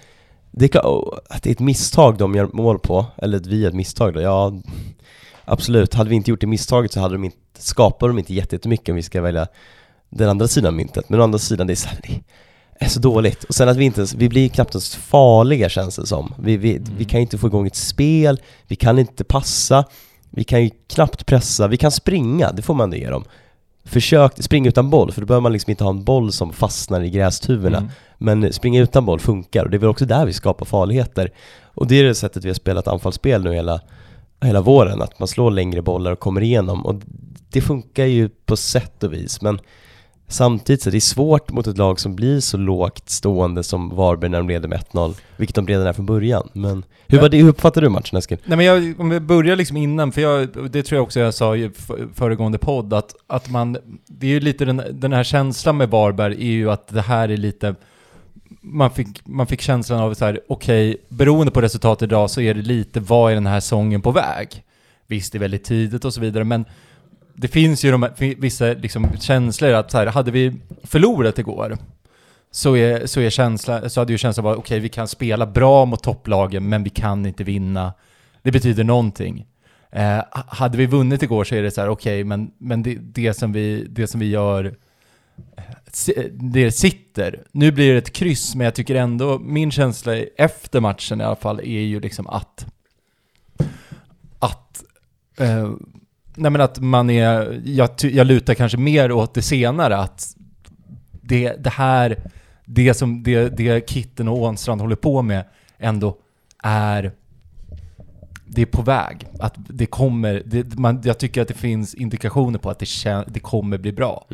[0.50, 3.46] Det är klart, och att det är ett misstag de gör mål på, eller att
[3.46, 4.52] vi gör ett misstag då, ja
[5.44, 5.94] absolut.
[5.94, 8.88] Hade vi inte gjort det misstaget så hade de inte, skapade de inte jätte- jättemycket
[8.88, 9.46] om vi ska välja
[10.10, 11.08] den andra sidan av myntet.
[11.08, 13.44] Men å andra sidan, det är så, här, det är så dåligt.
[13.44, 16.34] Och sen att vi inte ens, vi blir knappt ens farliga känns det som.
[16.38, 19.84] Vi, vi, vi kan inte få igång ett spel, vi kan inte passa,
[20.30, 23.24] vi kan ju knappt pressa, vi kan springa, det får man ge dem.
[23.86, 27.00] Försök springa utan boll, för då behöver man liksom inte ha en boll som fastnar
[27.00, 27.78] i grästuvorna.
[27.78, 27.90] Mm.
[28.18, 31.32] Men springa utan boll funkar och det är väl också där vi skapar farligheter.
[31.64, 33.80] Och det är det sättet vi har spelat anfallsspel nu hela,
[34.42, 36.86] hela våren, att man slår längre bollar och kommer igenom.
[36.86, 36.94] Och
[37.50, 39.58] det funkar ju på sätt och vis, men
[40.28, 44.30] samtidigt så är det svårt mot ett lag som blir så lågt stående som Varberg
[44.30, 46.48] när de leder med 1-0, vilket de redan är från början.
[46.52, 48.38] Men hur, var det, hur uppfattade du matchen Eskil?
[48.44, 51.34] Nej men jag, om vi börjar liksom innan, för jag, det tror jag också jag
[51.34, 51.70] sa i
[52.14, 56.34] föregående podd, att, att man, det är ju lite den, den här känslan med Varberg
[56.34, 57.74] är ju att det här är lite,
[58.60, 62.54] man fick, man fick känslan av så här, okej, beroende på resultatet idag så är
[62.54, 64.62] det lite, vad är den här sången på väg?
[65.06, 66.64] Visst, det är väldigt tidigt och så vidare, men
[67.36, 71.78] det finns ju de här, vissa liksom känslor att så här, hade vi förlorat igår,
[72.50, 75.84] så, är, så, är känsla, så hade ju känslan varit okej, vi kan spela bra
[75.84, 77.92] mot topplagen, men vi kan inte vinna.
[78.42, 79.46] Det betyder någonting.
[79.90, 83.34] Eh, hade vi vunnit igår så är det så här, okej, men, men det, det,
[83.34, 84.76] som vi, det som vi gör,
[85.56, 87.42] eh, det sitter.
[87.52, 91.36] Nu blir det ett kryss, men jag tycker ändå, min känsla efter matchen i alla
[91.36, 92.66] fall är ju liksom att,
[94.38, 94.82] att,
[95.38, 95.70] eh,
[96.36, 100.36] nej men att man är, jag, jag lutar kanske mer åt det senare, att
[101.10, 102.16] det, det här,
[102.64, 105.44] det som det, det Kitten och Ånstrand håller på med
[105.78, 106.16] ändå
[106.62, 107.12] är
[108.46, 109.26] det är på väg.
[109.40, 113.24] Att det kommer, det, man, jag tycker att det finns indikationer på att det, kän,
[113.26, 114.26] det kommer bli bra.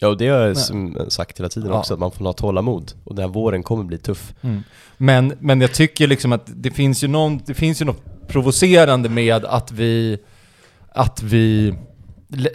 [0.00, 1.78] Ja, och det har jag som sagt hela tiden Ja.
[1.78, 2.92] också, att man får ha tålamod.
[3.04, 4.34] Och den här våren kommer bli tuff.
[4.96, 9.08] Men, men jag tycker liksom att det finns ju någon, det finns ju något provocerande
[9.08, 10.18] med att vi,
[10.94, 11.74] att vi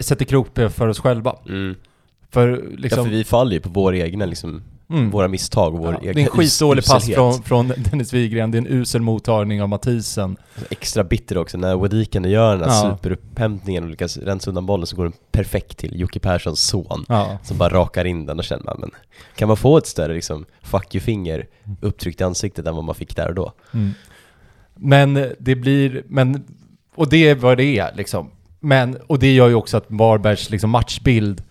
[0.00, 1.36] sätter krokben för oss själva.
[2.30, 2.98] För liksom...
[2.98, 5.10] Ja, för vi faller ju på våra egna liksom, Mm.
[5.10, 8.50] våra misstag och vår Ja, egna det är en skitdålig pass från, från Dennis Wigren,
[8.50, 10.36] det är en usel mottagning av Mathisen.
[10.70, 12.96] Extra bitter också, när Wadikane gör den här Ja.
[12.96, 17.04] superupphämtningen och lyckas rensa undan bollen så går den perfekt till Jocke Perssons son.
[17.08, 17.38] Ja.
[17.44, 18.90] Som bara rakar in den och känner man, men
[19.36, 21.46] kan man få ett större liksom fuck you-finger
[21.80, 23.52] upptryckt i ansiktet än vad man fick där och då?
[23.74, 23.90] Mm.
[24.74, 26.44] Men det blir, men,
[26.96, 28.30] och det är vad det är liksom.
[28.60, 31.42] Men, och det gör ju också att Varbergs liksom matchbild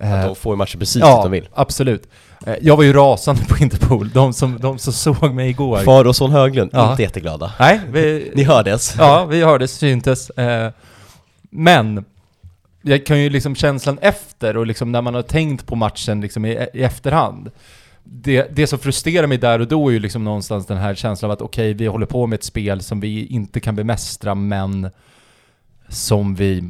[0.00, 1.48] Att eh, de får matchen precis ja, som de vill.
[1.54, 2.08] absolut.
[2.46, 5.78] Eh, Jag var ju rasande på Interpol, de som, de som såg mig igår.
[5.78, 6.90] Far och son Höglund, Ja.
[6.90, 7.52] inte jätteglada.
[7.60, 8.94] Nej, vi, Ni hördes.
[8.98, 10.30] Ja, vi hördes, syntes.
[10.30, 10.70] Eh,
[11.50, 12.04] men,
[12.82, 16.44] jag kan ju liksom känslan efter och liksom när man har tänkt på matchen liksom
[16.44, 17.50] i, i efterhand.
[18.04, 21.30] Det, det som frustrerar mig där och då är ju liksom någonstans den här känslan
[21.30, 24.90] av att okej, vi håller på med ett spel som vi inte kan bemästra men
[25.88, 26.64] som vi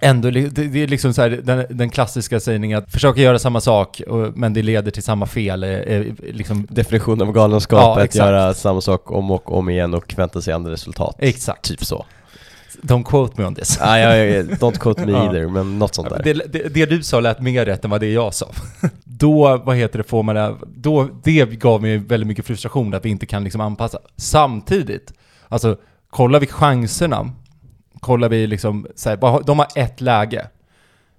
[0.00, 4.00] ändå, det, är liksom så här, den, den klassiska sägningen att försöka göra samma sak
[4.08, 5.64] och, men det leder till samma fel.
[5.64, 10.14] eh, eh, liksom, Definition av galenskap, Ja, göra samma sak om och om igen och
[10.16, 11.16] vänta sig andra resultat.
[11.18, 11.64] Exakt.
[11.64, 12.06] Typ så.
[12.82, 13.78] Don't quote me on this.
[13.80, 15.24] Nej, jag, jag, don't quote me Ja.
[15.24, 16.22] either, men något sånt där.
[16.24, 18.46] Det, det, det du sa lät mer rätt än vad det jag sa.
[19.18, 23.04] Då, vad heter det, får man det, då, det gav mig väldigt mycket frustration att
[23.04, 23.98] vi inte kan liksom anpassa.
[24.16, 25.12] Samtidigt,
[25.48, 25.76] alltså
[26.10, 27.30] kollar vi chanserna,
[28.00, 30.48] kollar vi liksom, så här, de har ett läge.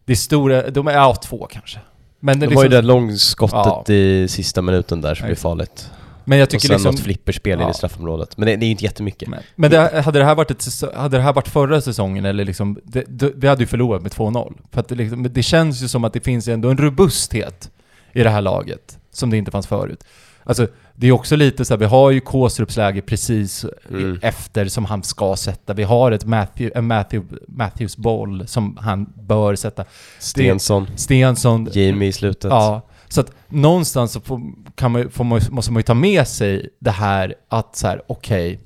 [0.05, 1.79] Det är stora, de är, ja två kanske.
[2.19, 3.93] Men det De är har ju liksom, det långskottet Ja.
[3.93, 5.91] i sista minuten där som blir farligt.
[6.25, 6.91] Men jag Och tycker sen liksom...
[6.91, 7.69] något flipperspel Ja.
[7.69, 8.37] i straffområdet.
[8.37, 9.29] Men det, det är ju inte jättemycket.
[9.29, 12.45] Men, men det, hade, det här varit ett, hade det här varit förra säsongen eller
[12.45, 14.53] liksom, det, det, vi hade ju förlorat med 2-0.
[14.71, 17.71] För att det, liksom, det känns ju som att det finns ändå en robusthet
[18.13, 20.03] i det här laget, som det inte fanns förut.
[20.43, 24.19] Alltså, det är också lite så här, vi har ju Kåsrups läge precis Mm.
[24.21, 25.73] efter som han ska sätta.
[25.73, 29.85] Vi har ett Matthew, en Matthew, Matthews boll som han bör sätta.
[30.19, 32.51] Stensson, Stensson, Jamie i slutet.
[32.51, 34.41] Ja, så att någonstans så får,
[34.75, 38.59] kan man, får måste man ju ta med sig det här att så här, okej,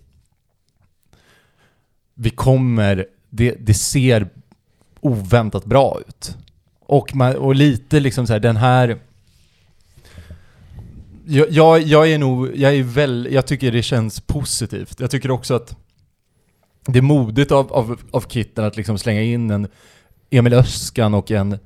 [2.14, 4.30] vi kommer, det, det ser
[5.02, 6.38] oväntat bra ut.
[6.80, 8.98] Och, man, och lite liksom så här, den här...
[11.28, 15.00] Jag, jag, jag är nog, jag är väl, jag tycker det känns positivt.
[15.00, 15.76] Jag tycker också att
[16.88, 19.68] det är modigt av, av, av Kitten att liksom slänga in en
[20.30, 21.58] Emil Öskan och en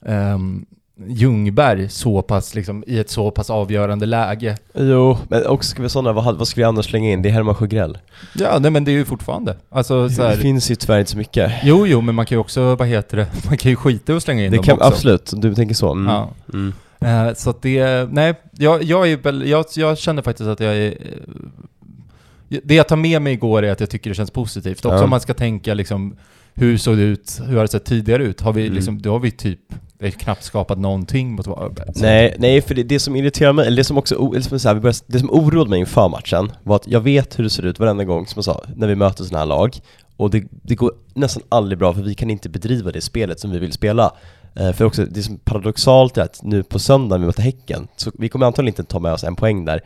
[0.00, 0.66] um,
[1.08, 4.56] Ljungberg så pass, liksom, i ett så pass avgörande läge.
[4.74, 7.22] Jo, men också ska vi sådana, vad, vad ska vi annars slänga in?
[7.22, 7.98] Det är Herman Sjögrell.
[8.34, 9.56] Ja, nej, men det är ju fortfarande.
[9.70, 11.52] Alltså, så Det här, finns ju tyvärr inte så mycket.
[11.62, 14.22] jo, jo, men man kan ju också, vad heter det, man kan ju skita att
[14.22, 14.86] slänga in Det dem kan, också.
[14.88, 15.92] absolut, du tänker så.
[15.92, 16.06] Mm.
[16.12, 16.30] Ja.
[16.52, 16.72] Mm.
[17.00, 20.90] Eh, så att det, nej, jag, jag är jag, jag känner faktiskt att jag är...
[20.90, 24.84] eh, Det jag tar med mig igår är att jag tycker det känns positivt.
[24.84, 25.04] Också Ja.
[25.04, 26.16] om man ska tänka liksom,
[26.54, 28.40] hur såg det ut, hur har det sett tidigare ut?
[28.40, 28.74] Har vi Mm.
[28.74, 29.60] liksom, då har vi typ,
[29.98, 31.88] vi har knappt skapat någonting mot Varberg.
[31.96, 34.58] Nej, nej för det, det som irriterar mig, eller det som också, o- eller som
[34.58, 37.44] så här, vi började, det som oroade mig inför matchen var att jag vet hur
[37.44, 39.76] det ser ut varenda gång, som jag sa, när vi möter sådana här lag.
[40.16, 43.50] Och det, det går nästan aldrig bra för vi kan inte bedriva det spelet som
[43.50, 44.12] vi vill spela.
[44.54, 47.88] Eh, för också, det som paradoxalt är att nu på söndag när vi möter Häcken,
[47.96, 49.84] så vi kommer antagligen inte ta med oss en poäng där.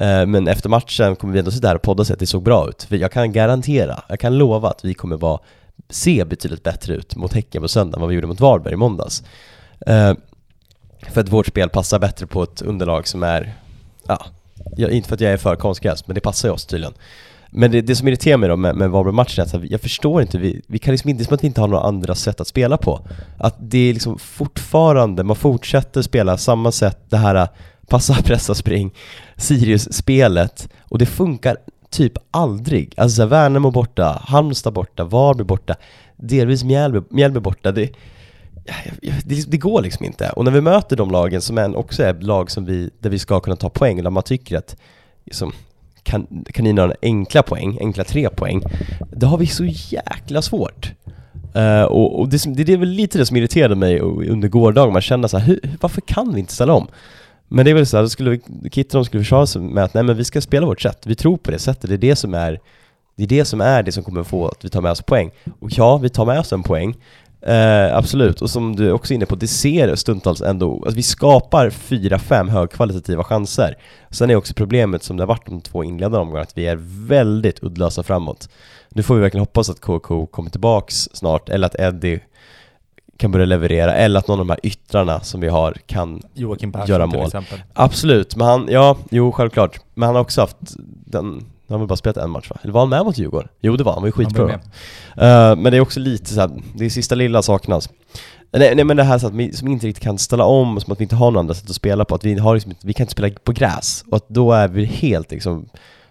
[0.00, 2.26] Eh, men efter matchen kommer vi ändå sitta här och podda och säga att det
[2.26, 2.82] såg bra ut.
[2.82, 5.40] För jag kan garantera, jag kan lova att vi kommer vara,
[5.88, 8.76] se betydligt bättre ut mot Häcken på söndag än vad vi gjorde mot Varberg i
[8.76, 9.22] måndags.
[9.86, 10.14] Eh,
[11.10, 13.54] för att vårt spel passar bättre på ett underlag som är,
[14.06, 14.26] ja,
[14.76, 16.94] inte för att jag är för konstgräs, men det passar ju oss tydligen.
[17.58, 20.38] Men det, det som irriterar mig då med, med Varberg-matchen är att jag förstår inte,
[20.38, 22.40] vi, vi kan liksom inte, det är som att vi inte har några andra sätt
[22.40, 23.00] att spela på.
[23.38, 27.48] Att det är liksom fortfarande, man fortsätter spela samma sätt, det här
[27.88, 28.94] passa, pressa, spring,
[29.36, 31.56] Sirius-spelet, och det funkar
[31.90, 32.94] typ aldrig.
[32.96, 35.74] Alltså Värnamo borta, Halmstad borta, Varberg borta,
[36.16, 37.72] delvis Mjällby, Mjällby borta.
[37.72, 37.90] Det,
[39.24, 40.30] det, det går liksom inte.
[40.30, 43.40] Och när vi möter de lagen som också är lag som vi, där vi ska
[43.40, 44.76] kunna ta poäng, där man tycker att
[45.24, 45.52] liksom,
[46.06, 48.62] kan, kaninerna har enkla poäng, enkla tre poäng,
[49.12, 50.92] det har vi så jäkla svårt.
[51.56, 55.02] Uh, och och det, det, är väl lite det som irriterade mig under gårdagen, man
[55.02, 56.86] kände så här, hur, varför kan vi inte ställa om?
[57.48, 59.94] Men det är väl så här, då skulle vi- de skulle försvara sig med att
[59.94, 62.16] nej men vi ska spela vårt sätt, vi tror på det sättet, det är det
[62.16, 62.60] som är
[63.16, 65.30] det är det som är det som kommer få att vi tar med oss poäng.
[65.60, 66.94] Och ja, vi tar med oss en poäng,
[67.42, 71.02] Eh, absolut, och som du också är inne på, det ser stundtals ändå, alltså vi
[71.02, 73.74] skapar fyra, fem högkvalitativa chanser.
[74.10, 76.76] Sen är också problemet som det har varit de två inledande omgångarna, att vi är
[77.06, 78.48] väldigt uddlösa framåt.
[78.88, 82.20] Nu får vi verkligen hoppas att KK kommer tillbaks snart, eller att Eddie
[83.16, 86.72] kan börja leverera, eller att någon av de här yttrarna som vi har kan Joakim
[86.72, 87.26] Persson göra till mål.
[87.26, 87.62] exempel.
[87.72, 89.80] Absolut, men han, ja, jo självklart.
[89.94, 90.56] Men han har också haft
[91.06, 92.56] den, han har väl bara spelat en match va?
[92.62, 93.48] Eller var han med mot Djurgården?
[93.60, 94.52] Jo det var han, var ju skitbra.
[94.52, 94.58] Eh,
[95.56, 97.88] men det är också lite så här, det är sista lilla saknas.
[98.52, 100.92] Nej, nej men det här så att vi som inte riktigt kan ställa om, som
[100.92, 102.92] att vi inte har några andra sätt att spela på, att vi, har liksom, vi
[102.92, 104.04] kan inte spela på gräs.
[104.10, 105.68] Och att då är vi helt liksom,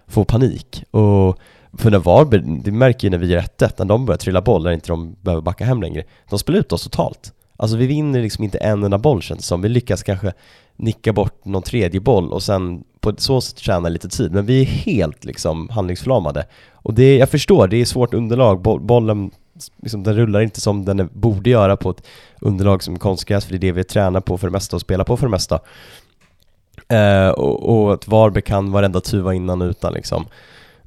[0.08, 0.84] får panik.
[0.92, 1.40] Och
[1.78, 4.64] för när Varberg, det märker ju när vi gör 1 när de börjar trilla boll,
[4.64, 6.04] när inte de behöver backa hem längre.
[6.30, 7.34] De spelar ut oss totalt.
[7.58, 9.62] Alltså vi vinner liksom inte en enda boll känns det som.
[9.62, 10.34] Vi lyckas kanske
[10.76, 14.32] nicka bort någon tredje boll och sen på så sätt tjäna lite tid.
[14.32, 16.46] Men vi är helt liksom handlingsförlamade.
[16.74, 18.62] Och det, jag förstår, det är svårt underlag.
[18.82, 19.32] Bollen,
[19.82, 22.06] liksom, den rullar inte som den borde göra på ett
[22.42, 25.04] underlag som konstgräs, för det är det vi tränar på för det mesta och spelar
[25.04, 25.60] på för det mesta.
[26.88, 30.26] Eh, och, och att Varberg kan varenda tuva innan och utan liksom.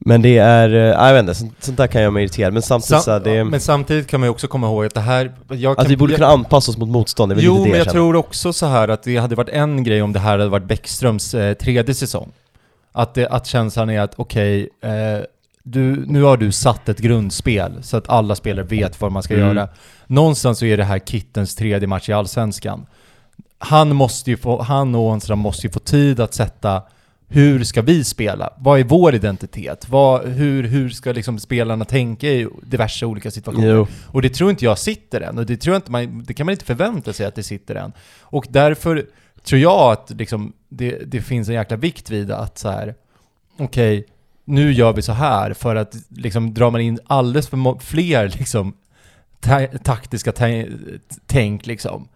[0.01, 2.51] Men det är, eh, jag vet inte, sånt, sånt där kan jag mig irritera.
[2.51, 5.01] Men samtidigt så här, det, Men samtidigt kan man ju också komma ihåg att det
[5.01, 5.33] här...
[5.49, 7.55] Jag kan, att vi borde jag, kunna anpassa oss mot motstånd, det är väl Jo,
[7.55, 7.93] det men jag känner.
[7.93, 10.65] tror också så här att det hade varit en grej om det här hade varit
[10.67, 12.33] Bäckströms eh, tredje säsong.
[12.93, 14.91] Att, det, att känslan är att okej, eh,
[15.63, 19.35] du, nu har du satt ett grundspel så att alla spelare vet vad man ska
[19.35, 19.47] Mm.
[19.57, 19.69] göra.
[20.07, 22.87] Någonstans så är det här Kittens tredje match i Allsvenskan.
[23.59, 26.83] Han måste ju få, han och Ånström måste ju få tid att sätta
[27.29, 28.53] hur ska vi spela?
[28.59, 29.88] Vad är vår identitet?
[29.88, 33.69] Vad, hur, hur ska liksom spelarna tänka i diverse olika situationer?
[33.75, 33.87] Jo.
[34.07, 36.53] Och det tror inte jag sitter än, och det, tror inte man, det kan man
[36.53, 37.93] inte förvänta sig att det sitter än.
[38.21, 39.07] Och därför
[39.43, 42.95] tror jag att liksom, det, det finns en jäkla vikt vid att så här.
[43.59, 44.07] okej,
[44.45, 48.77] nu gör vi så här för att liksom drar man in alldeles för fler liksom
[49.41, 50.64] ta- taktiska ta-
[51.27, 52.09] tänk liksom,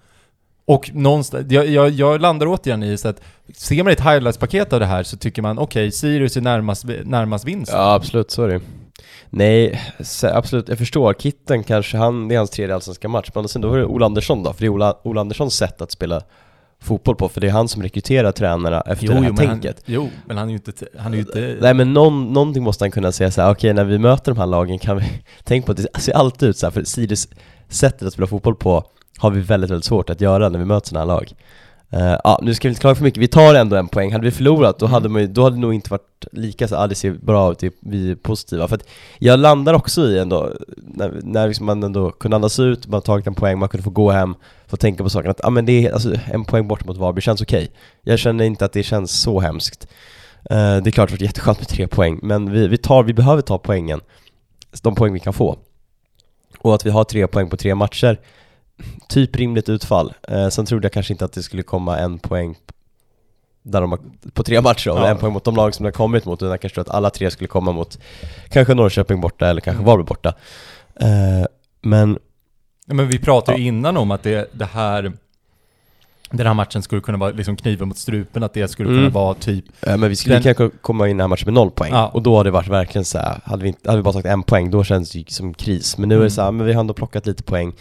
[0.64, 3.22] Och någonstans, jag, jag, jag landar återigen i så att
[3.54, 7.44] ser man ett highlights-paket av det här så tycker man okej, Sirius är närmast, närmast
[7.44, 7.72] vinst.
[7.72, 8.60] Ja absolut, så är det
[9.30, 9.80] Nej,
[10.22, 11.14] absolut, jag förstår.
[11.14, 14.06] Kitten kanske, han, det är hans tredje allsvenska match, men sen då var det Ola
[14.06, 16.22] Andersson då, för det är Ola, Ola Anderssons sätt att spela
[16.80, 19.82] fotboll på, för det är han som rekryterar tränarna efter det här men tänket.
[19.86, 21.56] Han, jo, men han är ju inte, han är ju inte...
[21.60, 24.46] Nej men någon, någonting måste han kunna säga såhär, okej när vi möter de här
[24.46, 25.04] lagen kan vi
[25.44, 27.28] tänka på att det ser alltid ut så här, för Sirius
[27.68, 28.84] sättet att spela fotboll på
[29.22, 31.34] har vi väldigt, väldigt svårt att göra när vi möter sådana här lag.
[31.94, 34.12] Uh, ja, nu ska vi inte klaga för mycket, vi tar ändå en poäng.
[34.12, 36.76] Hade vi förlorat, då hade, man ju, då hade det nog inte varit lika så,
[36.76, 38.68] ah, det ser bra ut, vi är positiva.
[38.68, 42.86] För att jag landar också i ändå, när, när liksom man ändå kunde andas ut,
[42.86, 44.34] man har tagit en poäng, man kunde få gå hem,
[44.66, 47.22] få tänka på saken att ah, men det är, alltså, en poäng bort mot Varberg
[47.22, 47.62] känns okej.
[47.62, 47.74] Okay.
[48.02, 49.86] Jag känner inte att det känns så hemskt.
[50.50, 53.14] Uh, det är klart det varit jätteskönt med tre poäng, men vi, vi, tar, vi
[53.14, 54.00] behöver ta poängen,
[54.82, 55.58] de poäng vi kan få.
[56.58, 58.18] Och att vi har tre poäng på tre matcher,
[59.08, 60.12] typ rimligt utfall.
[60.28, 62.56] Eh, sen trodde jag kanske inte att det skulle komma en poäng
[63.62, 64.00] där de har,
[64.32, 65.08] på tre matcher och ja.
[65.08, 66.96] en poäng mot de lag som de har kommit mot, utan jag kanske trodde att
[66.96, 67.98] alla tre skulle komma mot
[68.48, 69.86] kanske Norrköping borta eller kanske mm.
[69.86, 70.34] Varberg borta.
[71.00, 71.46] Eh,
[71.80, 72.18] men...
[72.86, 75.12] Men vi pratade ju innan om att det, det här
[76.32, 79.00] den här matchen skulle kunna vara liksom kniven mot strupen, att det skulle mm.
[79.00, 79.64] kunna vara typ...
[79.80, 80.42] Ja, men vi skulle den...
[80.42, 82.08] kanske komma in i den här matchen med noll poäng, ja.
[82.08, 84.26] och då hade det varit verkligen så här, hade vi, inte, hade vi bara sagt
[84.26, 85.98] en poäng, då känns det ju som kris.
[85.98, 86.22] Men nu mm.
[86.22, 87.72] är det så här, men vi har ändå plockat lite poäng.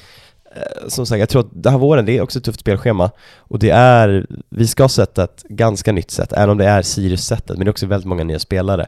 [0.55, 3.11] Eh, som sagt, jag tror att den här våren, det är också ett tufft spelschema
[3.37, 7.57] och det är, vi ska sätta ett ganska nytt sätt, även om det är Sirius-sättet,
[7.57, 8.87] men det är också väldigt många nya spelare.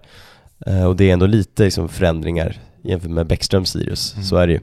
[0.68, 4.26] Uh, och det är ändå lite liksom, förändringar jämfört med Bäckström Sirius, mm.
[4.26, 4.60] så är det ju.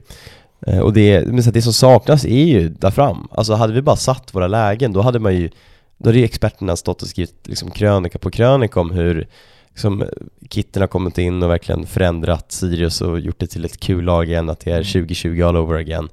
[0.67, 3.27] Uh, och det, men så det som saknas är ju där fram.
[3.31, 5.49] Alltså hade vi bara satt våra lägen, då hade man ju,
[5.97, 9.27] då hade ju experterna stått och skrivit liksom, krönika på krönika om hur
[9.69, 10.03] liksom,
[10.49, 14.29] Kitten har kommit in och verkligen förändrat Sirius och gjort det till ett kul lag
[14.29, 15.47] igen, att det är 2020 mm.
[15.47, 16.09] all over again.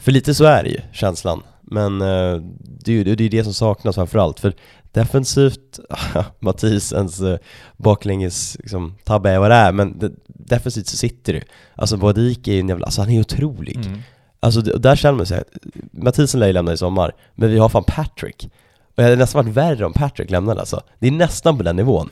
[0.00, 1.42] För lite så är det ju, känslan.
[1.60, 4.40] Men uh, det, är ju det, är det som saknas framförallt.
[4.40, 4.54] För
[4.92, 5.78] defensivt,
[6.38, 7.36] Mathisens uh,
[7.76, 11.44] baklänges liksom, tabbe är vad det är, men det, defensivt så sitter det
[11.74, 13.76] Alltså Bodik är ju en jävla, alltså han är otrolig.
[13.86, 14.00] Mm.
[14.40, 15.44] Alltså det, där känner man sig,
[15.92, 18.50] Mathisen lär ju lämna i sommar, men vi har fan Patrick.
[18.80, 20.82] Och det hade nästan varit värre om Patrick lämnade alltså.
[20.98, 22.10] Det är nästan på den nivån.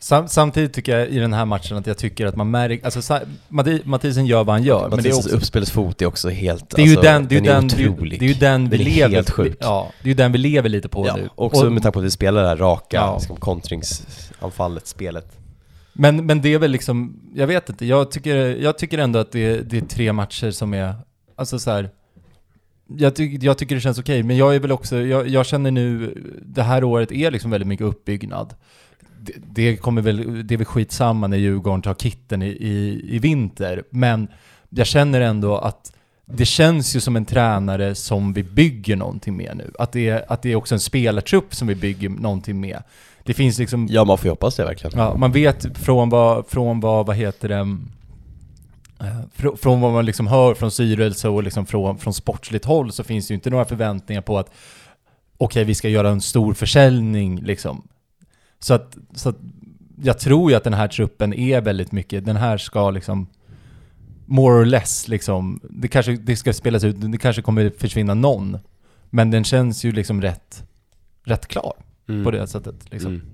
[0.00, 3.20] Sam, samtidigt tycker jag i den här matchen att jag tycker att man märker, alltså
[3.84, 4.88] Mathisen gör vad han gör.
[4.88, 7.40] men det är också, uppspelsfot är också helt, det är ju alltså, den, det är
[7.40, 8.20] den, otrolig.
[8.20, 9.56] Det är ju den vi den lever, helt sjuk.
[9.60, 11.28] ja, det är ju den vi lever lite på ja, nu.
[11.34, 13.16] Också och, med tanke på att vi spelar det här raka ja.
[13.18, 15.38] liksom, kontringsanfallet, spelet.
[15.92, 19.32] Men, men det är väl liksom, jag vet inte, jag tycker, jag tycker ändå att
[19.32, 20.94] det, det är tre matcher som är,
[21.36, 21.90] alltså så här,
[22.96, 25.70] jag, ty jag tycker det känns okej, men jag är väl också, jag, jag känner
[25.70, 28.54] nu, det här året är liksom väldigt mycket uppbyggnad
[29.36, 33.82] det, kommer väl, det är väl skitsamma när Djurgården tar kitten i, i, i vinter,
[33.90, 34.28] men
[34.68, 35.92] jag känner ändå att
[36.30, 39.72] det känns ju som en tränare som vi bygger någonting med nu.
[39.78, 42.82] Att det är, att det är också en spelartrupp som vi bygger någonting med.
[43.24, 43.86] Det finns liksom...
[43.90, 44.98] Ja, man får ju hoppas det verkligen.
[44.98, 47.78] Ja, man vet från vad, från vad, vad heter det,
[49.00, 53.04] eh, från vad man liksom hör från styrelse och liksom från, från sportsligt håll så
[53.04, 54.54] finns det ju inte några förväntningar på att okej,
[55.38, 57.88] okay, vi ska göra en stor försäljning liksom.
[58.58, 59.36] Så att, så att
[60.02, 63.26] jag tror ju att den här truppen är väldigt mycket, den här ska liksom
[64.26, 68.58] more or less liksom, det kanske det ska spelas ut, det kanske kommer försvinna någon.
[69.10, 70.64] Men den känns ju liksom rätt,
[71.24, 71.72] rätt klar
[72.08, 72.24] mm.
[72.24, 73.14] på det sättet liksom.
[73.14, 73.26] Mm.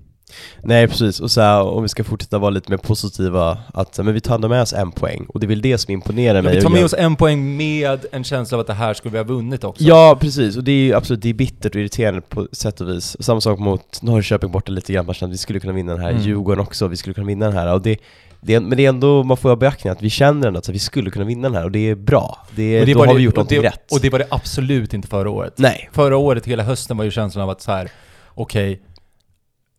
[0.63, 4.13] Nej precis, och så här, om vi ska fortsätta vara lite mer positiva, att men
[4.13, 6.41] vi tar ändå med oss en poäng, och det är väl det som imponerar ja,
[6.41, 6.55] mig.
[6.55, 9.17] Vi tar med oss en poäng med en känsla av att det här skulle vi
[9.17, 9.83] ha vunnit också.
[9.83, 12.89] Ja precis, och det är ju absolut, det är bittert och irriterande på sätt och
[12.89, 13.17] vis.
[13.19, 16.01] Samma sak mot Norrköping borta lite grann, man känner att vi skulle kunna vinna den
[16.01, 16.21] här, mm.
[16.21, 17.97] Djurgården också, vi skulle kunna vinna den här, och det
[18.45, 20.79] det, men det är ändå, man får ha beaktning att vi känner ändå att vi
[20.79, 22.45] skulle kunna vinna den här och det är bra.
[22.55, 23.91] Det, och det då har det, vi gjort något rätt.
[23.91, 25.53] Och det var det absolut inte förra året.
[25.57, 25.89] Nej.
[25.91, 27.89] Förra året, hela hösten var ju känslan av att så här,
[28.33, 28.85] okej, okay,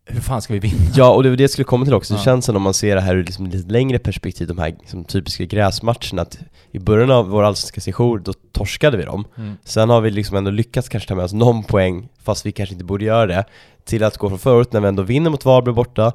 [0.07, 0.83] hur fan ska vi vinna?
[0.95, 2.15] Ja, och det var det jag skulle komma till också.
[2.15, 4.75] Det känns som om man ser det här ur liksom lite längre perspektiv, de här
[4.81, 6.39] liksom, typiska gräsmatcherna, att
[6.71, 9.25] i början av vår allsvenska session, då torskade vi dem.
[9.37, 9.57] Mm.
[9.65, 12.73] Sen har vi liksom ändå lyckats kanske ta med oss någon poäng, fast vi kanske
[12.73, 13.45] inte borde göra det,
[13.85, 16.13] till att gå från förut när vi ändå vinner mot Varberg borta,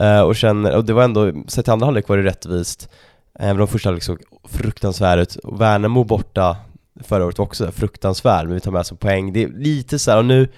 [0.00, 2.88] uh, och känner, och det var ändå, sett till andra halvlek var det rättvist,
[3.34, 4.18] även om första halvlek såg
[4.48, 6.56] fruktansvärd ut, och Värnamo borta
[7.04, 9.32] förra året var också fruktansvärd, men vi tar med oss en poäng.
[9.32, 10.48] Det är lite så här, och nu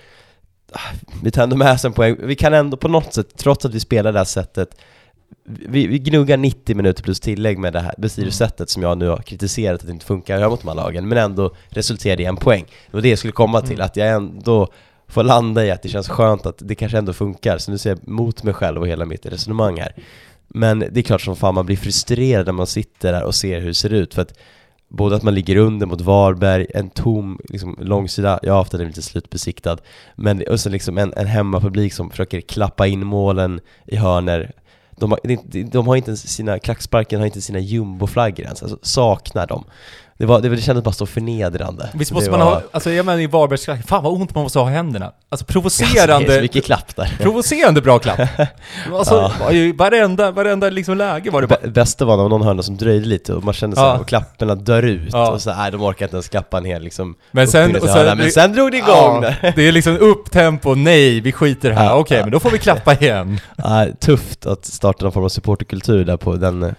[1.23, 2.17] vi tar ändå med oss en poäng.
[2.19, 4.77] Vi kan ändå på något sätt, trots att vi spelar det här sättet,
[5.45, 8.67] vi, vi gnuggar 90 minuter plus tillägg med det här Besirius-sättet mm.
[8.67, 11.55] som jag nu har kritiserat att det inte funkar mot de här lagen, men ändå
[11.69, 12.65] resulterade i en poäng.
[12.91, 13.87] Det var det jag skulle komma till, mm.
[13.87, 14.69] att jag ändå
[15.09, 17.91] får landa i att det känns skönt att det kanske ändå funkar, så nu ser
[17.91, 19.95] jag mot mig själv och hela mitt resonemang här.
[20.49, 23.61] Men det är klart som fan man blir frustrerad när man sitter där och ser
[23.61, 24.39] hur det ser ut, för att
[24.95, 29.79] Både att man ligger under mot Varberg, en tom liksom, långsida, haft den lite slutbesiktad.
[30.17, 34.53] Men och sen liksom en, en hemmapublik som försöker klappa in målen i hörner.
[34.91, 39.47] De har, de, de har inte sina, klacksparken har inte sina jumboflaggor ens, alltså saknar
[39.47, 39.65] dem
[40.23, 42.91] det, var, det, det kändes bara så förnedrande Visst måste det man var, ha, alltså
[42.91, 45.07] jag menar i Varbergs fan vad ont man måste ha i händerna.
[45.07, 48.21] Alltså Alltså, det är provocerande, så mycket klapp där provocerande bra klapp.
[48.93, 49.15] Alltså,
[49.51, 49.73] Ja.
[49.77, 51.59] varenda, varenda liksom läge var det bara...
[51.61, 53.99] Bä- Bästa var när någon hörna som dröjde lite och man kände såhär, Ja.
[53.99, 55.31] och klapparna dör ut Ja.
[55.31, 58.19] och så nej de orkar inte ens klappa en hel liksom Men sen, och sen,
[58.19, 61.85] men sen drog det igång Ja, det är liksom upp tempo, nej vi skiter här,
[61.85, 62.23] Ja, okej ja.
[62.25, 63.41] men då får vi klappa igen.
[63.57, 66.75] Ja, tufft att starta någon form av supporterkultur där på den,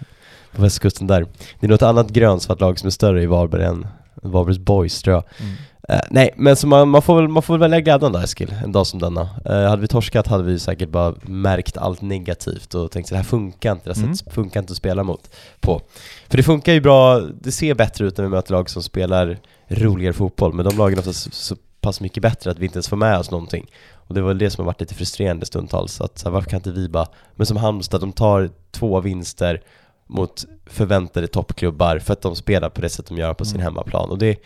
[0.55, 1.25] på västkusten där.
[1.59, 5.13] Det är något annat grönsvart lag som är större i Varberg än Varbergs Boys tror
[5.15, 5.23] jag.
[5.39, 5.53] Mm.
[5.89, 8.55] Eh, Nej, men så man, man, får väl, man får väl välja glädjen då Eskil,
[8.63, 9.21] en dag som denna.
[9.45, 13.17] Eh, Hade vi torskat hade vi säkert bara märkt allt negativt och tänkt så det
[13.19, 14.15] här funkar inte, det här Mm.
[14.15, 15.81] sättet funkar inte att spela mot på.
[16.29, 19.37] För det funkar ju bra, det ser bättre ut när vi möter lag som spelar
[19.67, 22.77] roligare fotboll Men de lagen är oftast så, så pass mycket bättre att vi inte
[22.77, 23.67] ens får med oss någonting.
[23.93, 26.57] Och det var det som har varit lite frustrerande stundtals, att så här, varför kan
[26.57, 29.61] inte vi bara Men som Halmstad, de tar två vinster
[30.07, 33.63] mot förväntade toppklubbar för att de spelar på det sätt de gör på sin Mm.
[33.63, 34.37] hemmaplan och det,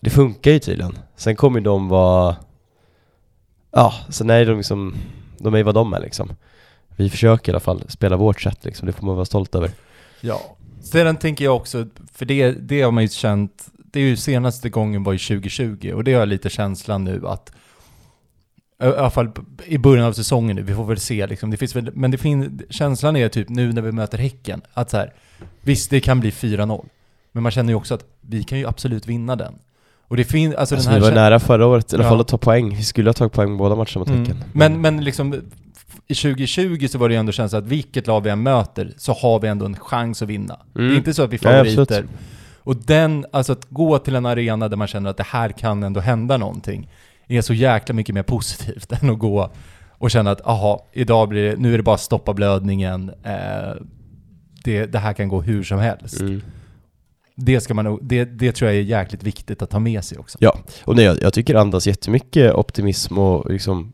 [0.00, 0.98] det funkar ju tydligen.
[1.16, 2.36] Sen kommer de vara,
[3.70, 4.94] ja, sen är de liksom,
[5.38, 6.32] de är vad de är liksom.
[6.96, 9.70] Vi försöker i alla fall spela vårt sätt liksom, det får man vara stolt över.
[10.20, 10.40] Ja.
[10.82, 14.68] Sedan tänker jag också, för det, det har man ju känt, det är ju senaste
[14.70, 17.52] gången var ju 2020 och det har jag lite känslan nu att
[18.82, 19.30] i alla fall
[19.66, 21.50] i början av säsongen nu, vi får väl se liksom.
[21.50, 24.90] Det finns väl, men det fin, känslan är typ nu när vi möter Häcken, att
[24.90, 25.12] så här,
[25.60, 26.86] visst det kan bli 4-0,
[27.32, 29.54] men man känner ju också att vi kan ju absolut vinna den.
[30.08, 32.04] Och det finns, alltså, Alltså, den vi här var kä- nära förra året i alla
[32.04, 32.10] Ja.
[32.10, 34.20] fall att ta poäng, vi skulle ha tagit poäng båda matcherna mot Mm.
[34.20, 34.44] Häcken.
[34.52, 35.34] Men, men liksom
[36.06, 39.12] i 2020 så var det ju ändå känslan att vilket lag vi än möter så
[39.12, 40.56] har vi ändå en chans att vinna.
[40.72, 40.92] Det Mm.
[40.92, 42.04] är inte så att vi är Nej, favoriter.
[42.58, 45.82] och den, alltså att gå till en arena där man känner att det här kan
[45.82, 46.88] ändå hända någonting,
[47.36, 49.50] är så jäkla mycket mer positivt än att gå
[49.90, 53.74] och känna att aha, idag blir det, nu är det bara stoppa blödningen, eh,
[54.64, 56.20] det, det här kan gå hur som helst.
[56.20, 56.42] Mm.
[57.34, 60.38] Det, ska man, det, det tror jag är jäkligt viktigt att ta med sig också.
[60.40, 63.92] Ja, och nej, jag, jag tycker det andas jättemycket optimism och liksom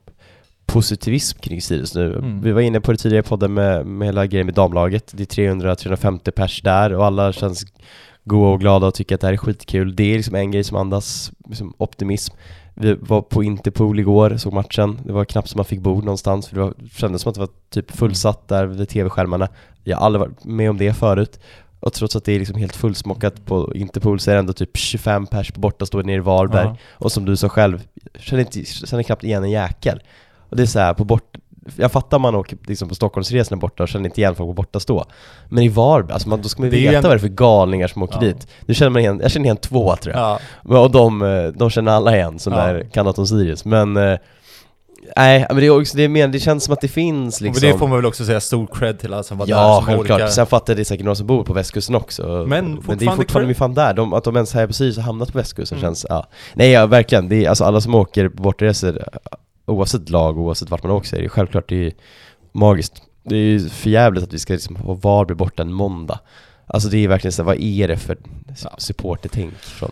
[0.67, 2.19] positivism kring Sirius nu.
[2.19, 2.41] Mm.
[2.41, 5.13] Vi var inne på det tidigare i podden med, med hela grejen med damlaget.
[5.17, 7.67] Det är 300-350 pers där och alla känns
[8.25, 9.97] goa och glada och tycker att det här är skitkul.
[9.97, 12.35] Det är liksom en grej som andas liksom, optimism.
[12.79, 15.01] Vi var på Interpol igår, såg matchen.
[15.05, 17.41] Det var knappt som man fick bord någonstans för det var, kändes som att det
[17.41, 19.49] var typ fullsatt där vid tv-skärmarna.
[19.85, 21.41] Jag har aldrig varit med om det förut.
[21.81, 24.77] Och trots att det är liksom helt fullsmockat på Interpol så är det ändå typ
[24.77, 26.67] 25 pers på borta står nere i Varberg.
[26.67, 26.77] Ja.
[26.93, 27.83] Och som du sa själv,
[28.19, 30.03] känner, inte, känner knappt igen en jäkel.
[30.49, 31.37] Och det är så här, på bort...
[31.77, 34.81] Jag fattar man åker liksom på Stockholmsresorna borta och känner inte igen folk på borta
[34.81, 35.05] stå.
[35.49, 37.29] Men i Varberg, alltså man, då ska man ju veta en- vad det är för
[37.29, 38.21] galningar som åker Ja.
[38.21, 38.47] dit.
[38.67, 40.23] Nu känner man igen, jag känner igen två tror jag.
[40.25, 40.39] Ja.
[40.65, 42.59] Men- Och de, eh, de känner alla igen som Ja.
[42.61, 43.65] är kan något om Sirius.
[43.65, 44.19] Men eh,
[45.17, 47.69] Nej, men det, är också, det, är men, det känns som att det finns liksom
[47.69, 49.77] Och det får man väl också säga stor cred till alla som var där Ja,
[49.77, 50.21] som självklart.
[50.21, 50.29] orkar.
[50.31, 52.77] Sen fattar jag det säkert några som bor på västkusten också Men Men det är
[52.91, 53.57] fortfarande fortfarande cred.
[53.57, 55.89] fan där, de, att de ens här på Sirius har hamnat på västkusten Mm.
[55.89, 59.03] känns, ja Nej ja, verkligen, det är, alltså alla som åker på bortaresor
[59.67, 61.93] Oavsett lag, oavsett vart man åker så är det självklart, det är
[62.53, 63.03] magiskt.
[63.23, 66.21] Det är ju för jävligt att vi ska liksom ha Varberg borta en måndag.
[66.67, 68.17] Alltså det är verkligen så här, vad är det för
[68.79, 69.91] supportertänk från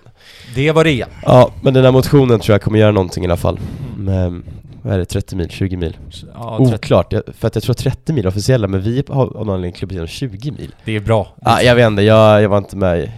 [0.54, 1.06] Det var det.
[1.22, 3.60] Ja, men den här motionen tror jag kommer göra någonting i alla fall.
[3.96, 4.42] Med,
[4.82, 5.96] vad är det, 30 mil, 20 mil?
[6.34, 9.48] Ja, Oklart, för att jag tror 30 mil är officiella men vi har av någon
[9.54, 10.74] anledning klubbat igenom 20 mil.
[10.84, 11.34] Det är bra.
[11.40, 13.12] Ja, jag vet inte, jag, jag var inte med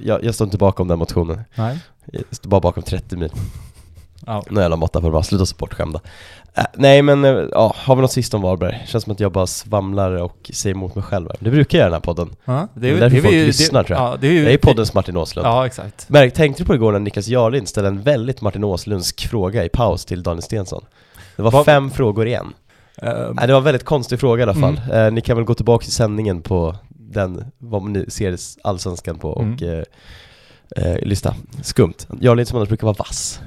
[0.00, 1.40] jag, jag står inte bakom den motionen.
[1.54, 1.78] Nej.
[2.12, 3.30] Jag står bara bakom 30 mil
[4.26, 4.42] Ja.
[4.50, 6.00] Någon jävla måtta får det vara, sluta så bortskämda
[6.54, 8.82] äh, Nej men, äh, ja, har vi något sist om Varberg?
[8.86, 11.28] Känns som att jag bara svamlar och säger emot mig själv.
[11.40, 14.08] Det brukar jag i den här podden Ja, Det är därför folk lyssnar, tror jag.
[14.12, 16.08] Ja, det är Jag är poddens Martin Åslund Ja, exakt.
[16.08, 19.68] Märk, tänkte du på igår när Niklas Jarlind ställde en väldigt Martin Åslundsk fråga i
[19.68, 20.84] paus till Daniel Stensson?
[21.36, 22.52] Det var Vad- fem frågor igen
[23.02, 24.80] Ehm, Nej, det var en väldigt konstig fråga i alla fall.
[24.90, 25.06] Mm.
[25.06, 29.30] Eh, ni kan väl gå tillbaka till sändningen på den, vad nu ser Allsvenskan på
[29.30, 29.84] och Mm.
[30.76, 31.34] eh, eh, lyssna.
[31.62, 31.94] Skumt.
[32.20, 33.40] Jarlind som annars brukar vara vass.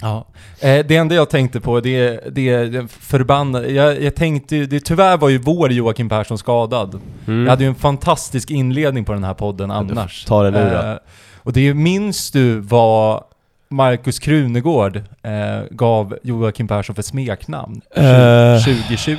[0.00, 0.26] Ja.
[0.60, 3.70] Eh, det enda jag tänkte på, det, det, det förbannade...
[3.70, 7.00] Jag, jag tänkte ju- det, tyvärr var ju vår Joakim Persson skadad.
[7.26, 9.90] Jag hade ju en fantastisk inledning på den här podden Mm.
[9.90, 10.24] Annars.
[10.24, 10.88] tar den nu då.
[10.88, 10.96] Eh,
[11.36, 13.22] och det är, minns du vad
[13.68, 15.32] Markus Krunegård eh,
[15.70, 18.58] gav Joakim Persson för smeknamn Eh.
[18.64, 19.16] 2020?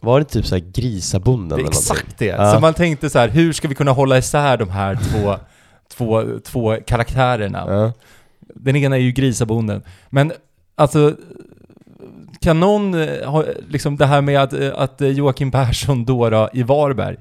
[0.00, 2.24] Var det typ såhär grisabonden Det eller är exakt det.
[2.26, 2.52] Ja.
[2.54, 5.36] Så man tänkte så här, hur ska vi kunna hålla isär de här två,
[5.96, 7.64] två, två karaktärerna?
[7.68, 7.92] Ja.
[8.54, 9.82] Den ena är ju grisabonden.
[10.10, 10.32] Men
[10.74, 11.16] alltså,
[12.40, 16.50] kan någon eh, ha, liksom det här med att, eh, att Joakim Persson då, då
[16.52, 17.16] i Varberg,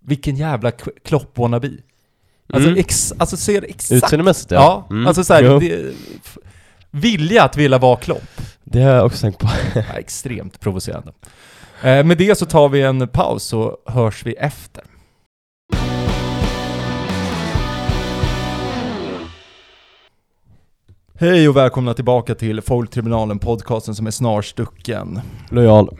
[0.00, 1.78] vilken jävla k- klopp-wannabe.
[2.52, 2.80] Alltså, Mm.
[2.80, 3.92] ex, alltså ser exakt...
[3.92, 5.06] Utseendemässigt Ja, Mm.
[5.06, 5.42] alltså såhär,
[6.90, 8.40] vilja att vilja vara Klopp.
[8.64, 9.48] Det har jag också tänkt på.
[9.74, 11.12] Ja, extremt provocerande.
[11.82, 14.84] Eh, med det så tar vi en paus så hörs vi efter.
[21.20, 25.20] Hej och välkomna tillbaka till Folktribunalen, podcasten som är snarstucken.
[25.50, 25.96] Lojal.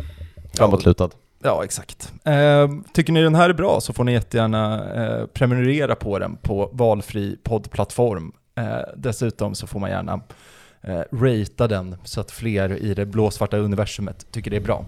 [0.55, 1.11] Framåtlutad.
[1.43, 2.13] Ja, exakt.
[2.25, 6.37] Eh, tycker ni den här är bra så får ni jättegärna eh, prenumerera på den
[6.37, 8.33] på valfri poddplattform.
[8.59, 8.65] Eh,
[8.97, 10.21] dessutom så får man gärna
[10.83, 14.85] eh, ratea den så att fler i det blåsvarta universumet tycker det är bra.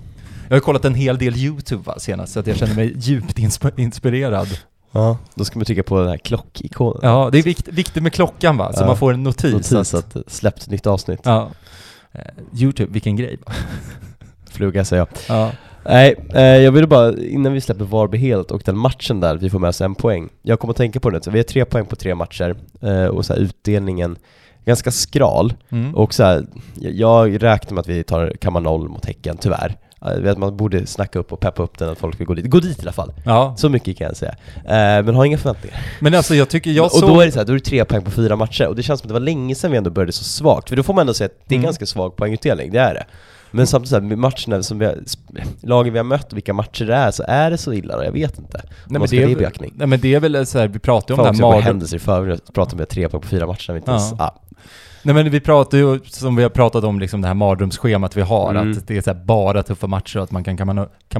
[0.48, 3.38] Jag har kollat en hel del YouTube va, senast så att jag känner mig djupt
[3.38, 4.48] insp- inspirerad.
[4.92, 7.00] Ja, då ska man trycka på den här klockikonen.
[7.02, 8.86] Ja, det är vikt, viktigt med klockan va, så Ja.
[8.86, 9.52] man får en notis.
[9.52, 11.20] Notis att, att släppt nytt avsnitt.
[11.24, 11.50] ja.
[12.12, 12.20] Eh,
[12.60, 13.38] YouTube, vilken grej?
[14.50, 15.36] Fluga säger jag.
[15.38, 15.50] Ja.
[15.84, 19.50] Nej, eh, jag ville bara, innan vi släpper Varberg helt och den matchen där, vi
[19.50, 20.28] får med oss en poäng.
[20.42, 23.04] Jag kommer att tänka på det, så vi har tre poäng på tre matcher eh,
[23.04, 24.16] och så här, utdelningen
[24.64, 25.52] ganska skral.
[25.70, 25.94] Mm.
[25.94, 26.94] Och så här, jag-
[27.28, 29.76] jag räknar med att vi tar kammar noll mot Häcken, tyvärr.
[30.18, 32.46] Vet att man borde snacka upp och peppa upp den, att folk vill gå dit.
[32.50, 33.12] Gå dit i alla fall!
[33.24, 34.34] ja, Så mycket kan jag säga.
[34.64, 35.80] Eh, men ha inga förväntningar.
[36.00, 37.08] men alltså jag tycker jag och såg...
[37.08, 38.82] då är det så här, då är det tre poäng på fyra matcher, och det
[38.82, 40.94] känns som att det var länge sedan vi ändå började så svagt, för då får
[40.94, 41.64] man ändå säga att det är Mm.
[41.64, 43.04] ganska svag poängutdelning, det är det.
[43.52, 44.96] Men samtidigt så här, matcherna som vi har,
[45.62, 48.04] lagen vi har mött och vilka matcher det är, så är det så illa då?
[48.04, 48.58] Jag vet inte.
[48.64, 49.26] Nej, men det, är,
[49.74, 51.62] nej men det är väl så här, vi pratar ju om Fan den här mardröm-
[51.62, 54.24] händelser i förväg, pratar om tre poäng på fyra matcher, vi inte ens, Ja.
[54.24, 54.34] ah.
[55.02, 58.20] Nej men vi pratar ju, som vi har pratat om, liksom det här mardrömsschemat vi
[58.22, 58.70] har, Mm.
[58.72, 60.56] att det är så här bara tuffa matcher och att man kan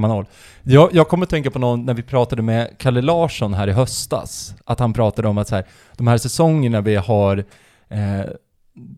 [0.01, 0.25] noll.
[0.63, 3.71] Jag, jag kommer att tänka på någon, när vi pratade med Kalle Larsson här i
[3.71, 5.65] höstas, att han pratade om att så här,
[5.97, 7.37] de här säsongerna vi har,
[7.89, 8.25] eh,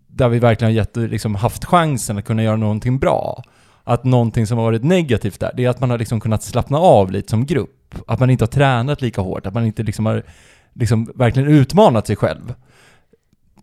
[0.08, 3.44] där vi verkligen har gett, liksom, haft chansen att kunna göra någonting bra,
[3.84, 6.78] att någonting som har varit negativt där, det är att man har liksom kunnat slappna
[6.78, 7.96] av lite som grupp.
[8.08, 10.24] Att man inte har tränat lika hårt, att man inte liksom har
[10.74, 12.54] liksom verkligen utmanat sig själv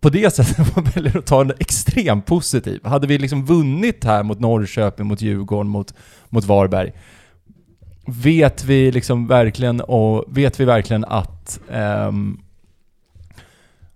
[0.01, 2.81] på det sättet var väljer att ta en extremt positiv.
[2.85, 5.95] Hade vi liksom vunnit här mot Norrköping, mot Djurgården, mot,
[6.29, 6.93] mot Varberg,
[8.07, 12.39] vet vi liksom verkligen, och vet vi verkligen att ehm,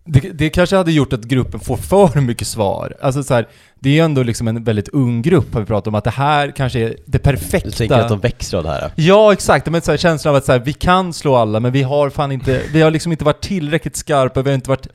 [0.06, 2.96] det, det kanske hade gjort att gruppen får för mycket svar.
[3.02, 3.48] Alltså så här,
[3.78, 6.50] det är ändå liksom en väldigt ung grupp har vi pratat om, att det här
[6.50, 7.68] kanske är det perfekta.
[7.68, 8.90] Du tänker att de växer av det här?
[8.94, 9.70] Ja, exakt.
[9.70, 12.10] Men så här, känslan av att så här, vi kan slå alla, men vi har
[12.10, 14.88] fan inte, vi har liksom inte varit tillräckligt skarpa, vi har inte varit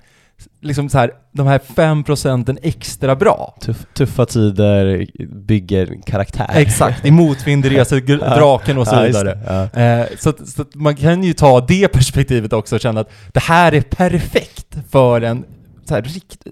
[0.61, 3.57] liksom så här, de här fem procenten extra bra.
[3.61, 5.07] Tuff, tuffa tider
[5.47, 6.49] bygger karaktär.
[6.53, 8.01] Exakt, i motvind reser
[8.35, 9.39] draken och så vidare.
[9.47, 9.81] Ja.
[9.81, 13.11] Eh, så, att, så att man kan ju ta det perspektivet också och känna att
[13.33, 15.45] det här är perfekt för en
[15.89, 16.47] så här, rikt,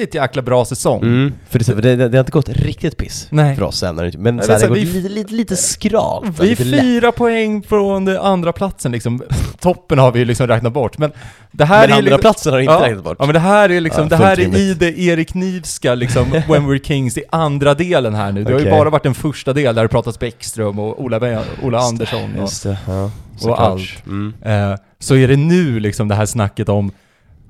[0.00, 1.02] riktigt jäkla bra säsong.
[1.02, 3.56] Mm, för det, det, det har inte gått riktigt piss Nej.
[3.56, 5.56] för oss än, men Nej, så här, det men har gått vi- lite, lite, lite
[5.56, 6.40] skralt.
[6.40, 6.80] Vi är lätt.
[6.80, 9.22] fyra poäng från det andra platsen liksom.
[9.60, 11.12] Toppen har vi ju liksom räknat bort, men
[11.52, 13.16] det här Men är andra liksom, platsen har inte ja, räknat bort.
[13.18, 16.30] Ja men det här är liksom, Ja, det här är i det Erik Nivska liksom,
[16.30, 18.44] When We're Kings i andra delen här nu.
[18.44, 21.78] Det har ju bara varit en första del där det pratats Bäckström och Ola, Ola
[21.78, 23.10] Andersson och, Just det, ja.
[23.42, 24.06] och allt.
[24.06, 24.34] Mm.
[24.42, 26.90] eh, Så är det nu liksom det här snacket om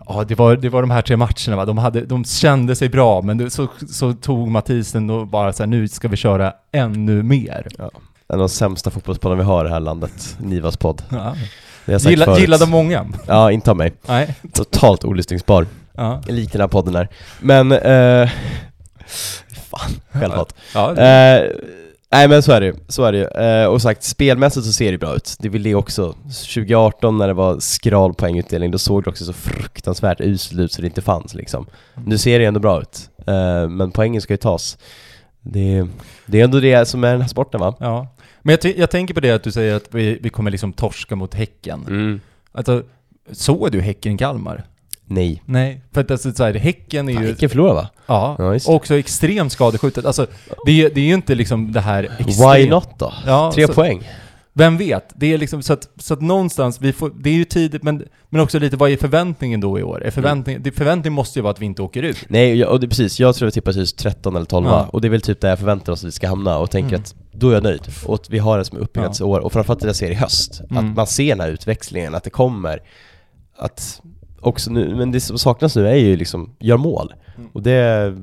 [0.09, 2.89] Ja, det var, det var de här tre matcherna va, de, hade, de kände sig
[2.89, 6.53] bra, men det, så, så tog Mathisen och bara så här, nu ska vi köra
[6.73, 7.67] ännu mer.
[7.79, 11.03] En av de sämsta fotbollspoddarna vi har i det här landet, Nivas podd.
[11.09, 11.37] Ja.
[11.99, 13.07] Gilla, gillade många?
[13.27, 13.93] Ja, inte av mig.
[14.07, 14.35] Nej.
[14.53, 15.67] Totalt olyssningsbar.
[15.93, 16.23] Ja.
[16.27, 17.09] Lik den här podden är.
[17.41, 18.31] Men, eh,
[19.71, 20.55] fan, självhat.
[20.75, 21.51] Ja, Eh,
[22.11, 23.25] nej men så är det ju, så är det ju.
[23.25, 25.37] Eh, och sagt, spelmässigt så ser det bra ut.
[25.39, 26.13] Det vill det också.
[26.13, 30.83] 2018 när det var skral poängutdelning, då såg det också så fruktansvärt uselt ut så
[30.83, 31.67] det inte fanns liksom.
[32.05, 33.11] Nu ser det ändå bra ut.
[33.27, 34.79] Eh, men poängen ska ju tas.
[35.41, 35.87] Det,
[36.27, 37.75] det är ändå det som är den här sporten va?
[37.81, 38.09] ja.
[38.43, 41.17] Men jag, jag tänker på det att du säger att vi, vi kommer liksom torska
[41.17, 41.85] mot Häcken.
[41.89, 42.21] Mm.
[42.53, 42.83] Alltså,
[43.33, 44.65] såg du Häcken i Kalmar?
[45.09, 45.43] Nej.
[45.47, 45.81] Nej.
[45.93, 47.29] För att alltså, så här, Häcken är Fan, ju...
[47.29, 47.89] Häcken förlorar va?
[48.07, 48.69] Ja, Ja, just.
[48.69, 50.05] också extremt skadeskjutet.
[50.05, 50.27] Alltså,
[50.67, 52.57] det, är- det är ju inte liksom det här extremt...
[52.57, 53.13] Why not då?
[53.27, 54.09] Ja, Tre så- poäng.
[54.59, 55.05] Vem vet?
[55.17, 58.05] Det är liksom så att, så att någonstans, vi får, det är ju tidigt, men,
[58.29, 60.03] men också lite, vad är förväntningen då i år?
[60.05, 62.17] Är förväntningen, det, förväntningen måste ju vara att vi inte åker ut.
[62.29, 63.21] Nej, och det, precis.
[63.21, 64.87] Jag tror jag tippar just 13 eller 12 Ja.
[64.93, 66.89] och det är väl typ där jag förväntar oss att vi ska hamna och tänker
[66.89, 67.01] Mm.
[67.01, 67.83] att då är jag nöjd.
[68.07, 70.61] Och att vi har det som uppbyggnadsår och framförallt det jag ser i höst.
[70.71, 70.91] Mm.
[70.91, 72.79] Att man ser den här utväxlingen, att det kommer.
[73.59, 74.01] Att
[74.47, 77.15] också nu, men det som saknas nu är ju liksom, gör mål.
[77.37, 77.51] Mm.
[77.53, 78.15] Och det,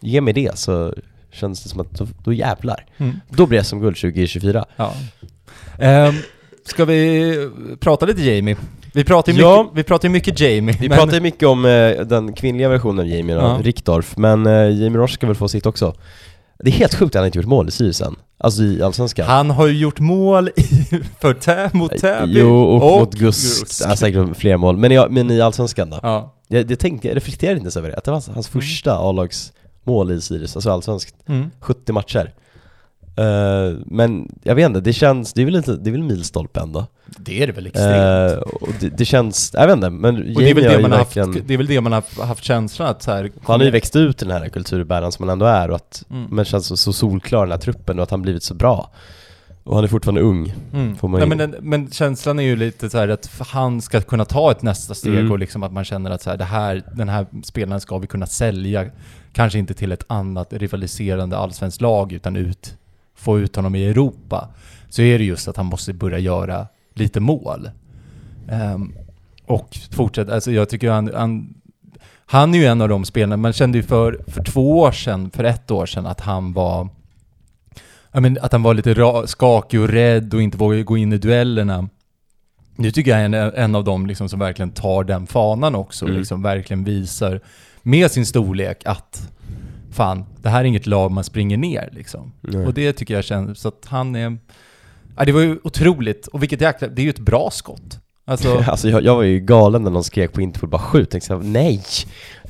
[0.00, 0.94] ge mig det så
[1.32, 2.86] känns det som att då, då jävlar.
[2.96, 3.16] Mm.
[3.30, 4.64] Då blir det som guld 2024.
[4.76, 4.92] Ja.
[6.08, 6.14] Um,
[6.64, 7.50] ska vi
[7.80, 8.56] prata lite Jamie?
[8.92, 9.62] Vi pratar ju Ja.
[9.62, 10.76] mycket, vi pratar ju mycket Jamie.
[10.80, 13.58] Vi men- pratar ju mycket om eh, den kvinnliga versionen av Jamie då, Ja.
[13.62, 15.94] Rickdorff, men eh, Jamie Roche ska väl få sitt också.
[16.58, 18.16] Det är helt sjukt att han inte gjort mål i Syrien.
[18.38, 19.26] Alltså i Allsvenskan.
[19.26, 20.62] Han har ju gjort mål i,
[21.20, 24.76] för tä, mot Täby Jo, och, mot Gusk, ja, säkert fler mål.
[24.76, 26.00] Men i, men i Allsvenskan då?
[26.02, 26.34] Ja.
[26.48, 30.10] Jag, jag tänkte, jag reflekterade inte ens över det, att det var hans första A-lagsmål
[30.12, 31.14] i Sirius, alltså allsvenskt.
[31.28, 31.50] Mm.
[31.60, 32.32] 70 matcher.
[33.16, 36.60] Eh, men jag vet inte, det känns, det är väl inte, det är väl milstolpe
[36.60, 36.86] ändå?
[37.06, 38.32] Det är det väl extremt.
[38.32, 40.90] Eh, och det, det känns, jag vet inte, men och det är, väl det, man
[40.92, 43.60] har verkligen, haft, det är väl det man har haft känslan att så här, han
[43.60, 46.26] har ju växt ut till den här kulturbäraren som han ändå är och att, Mm.
[46.30, 48.90] men känns så, så solklar den här truppen och att han blivit så bra.
[49.64, 50.96] Och han är fortfarande ung, Mm.
[50.96, 54.24] får man Nej, men, den, men känslan är ju lite så att han ska kunna
[54.24, 55.32] ta ett nästa steg Mm.
[55.32, 58.06] och liksom att man känner att så här, det här, den här spelaren ska vi
[58.06, 58.84] kunna sälja,
[59.32, 62.74] kanske inte till ett annat rivaliserande allsvenskt lag utan ut,
[63.16, 64.48] få ut honom i Europa.
[64.88, 67.70] Så är det just att han måste börja göra lite mål.
[68.48, 68.94] Ehm,
[69.46, 71.54] och fortsätta, alltså jag tycker han, han
[72.28, 75.30] han är ju en av de spelarna, man kände ju för, för två år sedan,
[75.30, 76.88] för ett år sedan, att han var
[78.12, 81.18] men att han var lite ra- skakig och rädd och inte vågade gå in i
[81.18, 81.88] duellerna.
[82.76, 86.04] Nu tycker jag är en, en av dem liksom som verkligen tar den fanan också
[86.04, 86.18] Mm.
[86.18, 87.40] liksom verkligen visar
[87.82, 89.30] med sin storlek att
[89.96, 92.32] fan, det här är inget lag man springer ner liksom.
[92.40, 92.66] Nej.
[92.66, 94.38] Och det tycker jag känns, så att han är...
[95.16, 97.98] Ja, det var ju otroligt, och vilket jäkla, det är ju ett bra skott.
[98.24, 101.32] Alltså, Alltså jag, jag var ju galen när någon skrek på Interpol bara skjut, tänkte
[101.32, 101.82] jag, nej!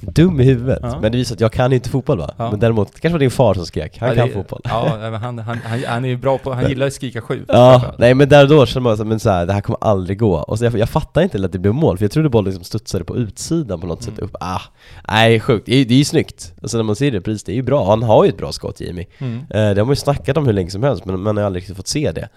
[0.01, 0.79] Dum i huvudet.
[0.83, 0.99] Ja.
[1.03, 2.31] Men det visar att jag kan inte fotboll va?
[2.37, 2.51] Ja.
[2.51, 4.61] Men däremot, det kanske var din far som skrek, han ja, kan det- fotboll.
[4.65, 7.45] Ja, men han, han, han, han är ju bra på, han gillar att skrika skjut.
[7.49, 9.79] Ja, nej men där och då kände man så, men så här, det här kommer
[9.81, 10.35] aldrig gå.
[10.37, 12.65] Och så jag, jag fattar inte att det blev mål, för jag trodde bollen liksom
[12.65, 14.25] studsade på utsidan på något sätt Mm.
[14.25, 14.37] upp.
[14.41, 14.61] Ah,
[15.09, 16.53] nej sjukt, det är, det är ju snyggt.
[16.63, 17.87] Alltså när man ser det pris, det är ju bra.
[17.91, 19.07] Han har ju ett bra skott Jamie.
[19.19, 19.39] Mm.
[19.39, 21.61] Eh, det har man ju snackat om hur länge som helst, men man har aldrig
[21.63, 22.29] riktigt fått se det.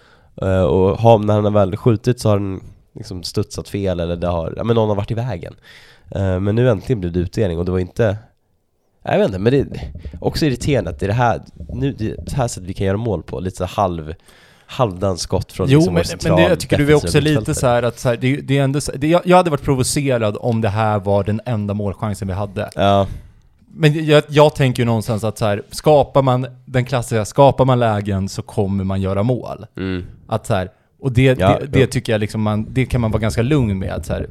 [0.42, 2.62] Eh, och har, när han har väl skjutit så har den
[2.96, 5.54] liksom studsat fel eller det har, ja men någon har varit i vägen.
[6.16, 8.18] Eh, men nu äntligen blev det utdelning och det var inte
[9.04, 9.68] jag vet inte, men det är
[10.22, 11.42] också irriterande att det är det här,
[11.74, 14.14] nu, det, är det här sättet vi kan göra mål på, lite så halv
[14.66, 17.68] halvdant skott från Jo, liksom men, men det, jag tycker du är också lite så
[17.68, 20.62] att så här, det, det är ändå, så- det, jag, jag hade varit provocerad om
[20.62, 22.70] det här var den enda målchansen vi hade.
[22.76, 23.08] Ja,
[23.74, 27.80] Men jag, jag tänker ju någonstans att så här, skapar man den klassiska, skapar man
[27.80, 29.66] lägen så kommer man göra mål.
[29.78, 30.06] mm.
[30.28, 31.88] Att så här, och det, Ja, det, det ja.
[31.88, 33.94] tycker jag liksom man, det kan man vara ganska lugn med.
[33.94, 34.28] Att så här,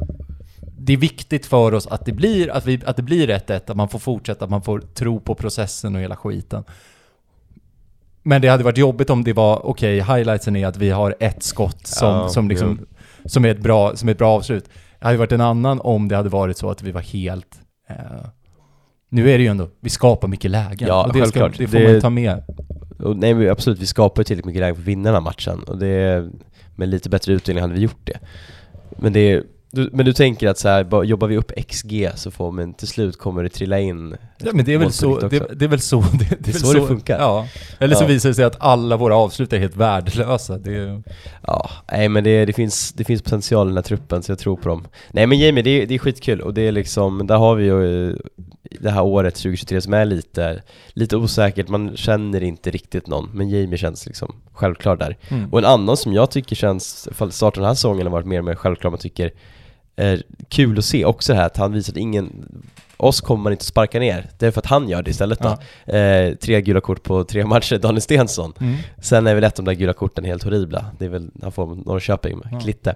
[0.88, 3.76] det är viktigt för oss att det blir, att vi, att det blir 1-1, att
[3.76, 6.64] man får fortsätta, att man får tro på processen och hela skiten.
[8.22, 11.42] Men det hade varit jobbigt om det var, okej, highlightsen är att vi har ett
[11.42, 12.86] skott som, Ja, som liksom,
[13.24, 14.64] som är ett bra, som är ett bra avslut.
[14.98, 17.60] Det hade varit en annan om det hade varit så att vi var helt...
[17.88, 17.96] Eh,
[19.08, 20.88] nu är det ju ändå, vi skapar mycket lägen.
[20.88, 21.58] Ja, och det, ska, självklart.
[21.58, 22.42] det får Det- man ju ta med.
[23.02, 25.62] och, nej men absolut, vi skapar tillräckligt mycket läge för att vinna den här matchen
[25.62, 26.28] och det,
[26.76, 28.18] med lite bättre utdelning hade vi gjort det.
[28.98, 32.30] Men det är, du, men du tänker att så här, jobbar vi upp XG så
[32.30, 35.28] får men till slut kommer det trilla in Ja men det är väl så, det,
[35.58, 37.18] det är väl så det, Det är väl så det funkar.
[37.18, 37.46] Ja.
[37.78, 38.08] Eller så Ja.
[38.08, 40.58] visar det sig att alla våra avslut är helt värdelösa.
[40.58, 41.02] Det
[41.42, 44.38] Ja, nej men det, det, finns, det finns potential i den här truppen så jag
[44.38, 47.26] tror på dem Nej men Jamie, det är, det är skitkul och det är liksom,
[47.26, 48.16] där har vi ju eh,
[48.80, 53.48] det här året 2023 som är lite, lite osäkert, man känner inte riktigt någon Men
[53.48, 55.52] Jamie känns liksom självklar där mm.
[55.52, 58.44] Och en annan som jag tycker känns, starten den här säsongen har varit mer och
[58.44, 59.32] mer självklar, man tycker
[60.02, 62.48] är kul att se också det här att han visar att ingen
[62.98, 65.56] oss kommer man inte sparka ner, det är för att han gör det istället då.
[65.84, 65.92] Ja.
[65.92, 68.76] Eh, tre gula kort på tre matcher, Daniel Stensson Mm.
[68.98, 70.84] Sen är väl ett av de där gula korten helt horribla.
[70.98, 72.60] Det är väl, han får Norrköping med Ja.
[72.60, 72.94] Klitte.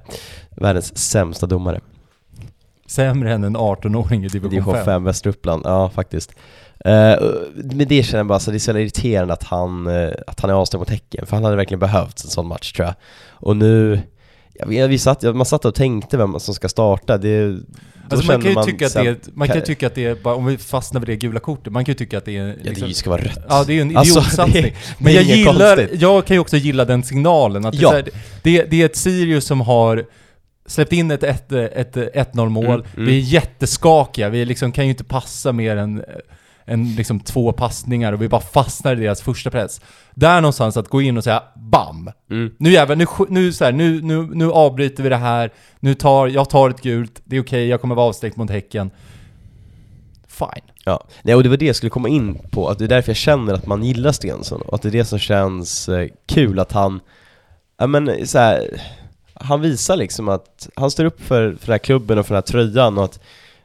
[0.51, 1.81] Världens sämsta domare.
[2.87, 4.85] Sämre än en 18-åring i division Division 5.
[4.85, 6.31] 5 Västra Uppland, ja faktiskt.
[6.87, 10.41] Uh, med det känner jag bara så det är så irriterande att han, eh, att
[10.41, 12.95] han är avstängd mot Häcken, för han hade verkligen behövt en sån match tror jag.
[13.31, 14.01] Och nu,
[14.71, 17.59] jag vi satt, man satt och tänkte vem som ska starta, det,
[18.09, 20.15] Alltså man kan ju tycka att det är, man kan ju tycka att det är,
[20.15, 22.47] bara, om vi fastnar vid det gula kortet, man kan ju tycka att det är...
[22.49, 23.39] Ja liksom- det ska vara rött.
[23.49, 24.63] Ja, det är ju en Alltså, idiotsatsning.
[24.63, 26.01] det- Men jag gillar, konstigt.
[26.01, 27.65] jag kan ju också gilla den signalen.
[27.65, 27.93] Att Ja.
[27.93, 28.05] det, är
[28.43, 30.05] det, det är ett Sirius som har
[30.67, 32.65] släppt in ett 1 ett, ett 1-0 mål.
[32.67, 33.07] Mm, mm.
[33.07, 36.03] Vi är jätteskakiga, vi liksom kan ju inte passa mer än,
[36.67, 39.81] än liksom två passningar och vi bara fastnar i deras första press.
[40.15, 42.11] Där någonstans att gå in och säga BAM!
[42.31, 42.55] Mm.
[42.59, 45.51] Nu jävlar, nu, nu, så här, nu, nu, nu avbryter vi det här,
[45.81, 48.91] nu tar, jag tar ett gult, det är okej, jag kommer vara avstängt mot Häcken.
[50.29, 50.65] Fine.
[50.85, 53.11] Ja, nej och det var det jag skulle komma in på, att det är därför
[53.11, 56.59] jag känner att man gillar Stensson och att det är det som känns eh, kul
[56.59, 57.01] att han,
[57.79, 58.83] ja men så här,
[59.35, 62.43] han visar liksom att han står upp för, för den här klubben och för den
[62.43, 63.21] här tröjan och att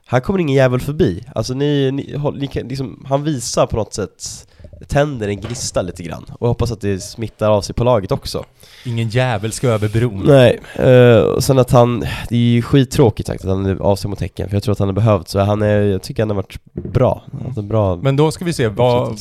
[0.08, 1.24] här kommer ingen jävel förbi.
[1.36, 4.48] Alltså ni, ni, ni kan, liksom, han visar på något sätt
[4.88, 8.46] tänder en gnista lite grann och hoppas att det smittar av sig på laget också.
[8.86, 10.24] Ingen jävel ska över bron.
[10.26, 12.00] Nej, eh, och sen att han,
[12.30, 14.72] det är ju skittråkigt sagt att han är av sig mot Häcken för jag tror
[14.72, 17.24] att han har behövt så han är, jag tycker han har varit bra.
[17.58, 19.20] En bra Men då ska vi se vad...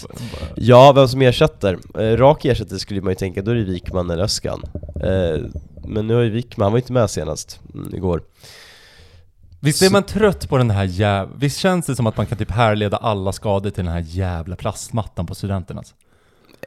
[0.55, 1.79] Ja, vem som ersätter?
[1.99, 4.63] Eh, rak ersättare skulle man ju tänka, då är det Wikman eller Öskan.
[5.05, 5.43] Eh,
[5.85, 8.23] men nu har ju Wikman, han var ju inte med senast, mm, igår.
[9.61, 11.35] Visst är man trött på den här jävla...
[11.39, 14.57] Visst känns det som att man kan typ härleda alla skador till den här jävla
[14.57, 15.95] plastmattan på studenternas?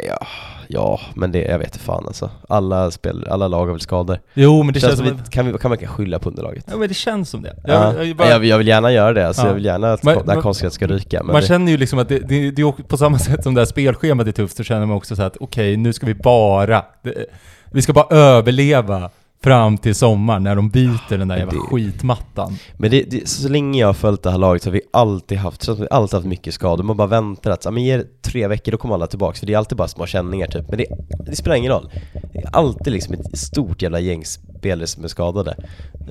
[0.08, 0.28] Ja,
[0.68, 2.30] ja men det, jag vet inte fan alltså.
[2.50, 4.20] Alla, spel, alla lag har väl skador.
[4.34, 5.18] Jo, men det känns, som som...
[5.18, 6.66] vi, kan vi kan verkligen skylla på underlaget?
[6.72, 7.56] Ja, men det känns som det.
[7.64, 7.74] Ja.
[7.74, 9.48] Jag, Jag, jag, bara- jag, vill gärna göra det, alltså Ja.
[9.48, 12.00] jag vill gärna att Men- det här konstgräset ska ryka man det, känner ju liksom
[12.00, 14.86] att det, det, det på samma sätt som det här spelschemat är tufft så känner
[14.86, 16.86] man också så att okej, nu ska vi bara...
[17.04, 17.26] Det,
[17.72, 19.10] vi ska bara överleva
[19.44, 22.56] fram till sommaren när de byter den där jävla det- skitmattan.
[22.78, 25.38] men det, det, så länge jag har följt det här laget så har vi alltid
[25.38, 26.84] haft, så att vi alltid haft mycket skador.
[26.84, 29.40] Man bara väntar att, ja, men ge det tre veckor, då kommer alla tillbaks.
[29.40, 30.70] För det är alltid bara små känningar typ.
[30.70, 30.86] Men det,
[31.26, 31.92] det spelar ingen roll.
[32.34, 35.56] Det är alltid liksom ett stort jävla gäng spelare som är skadade.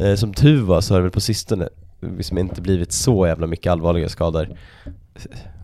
[0.00, 1.68] Eh, som tur var så har det väl på sistone
[2.18, 4.48] liksom inte blivit så jävla mycket allvarliga skador.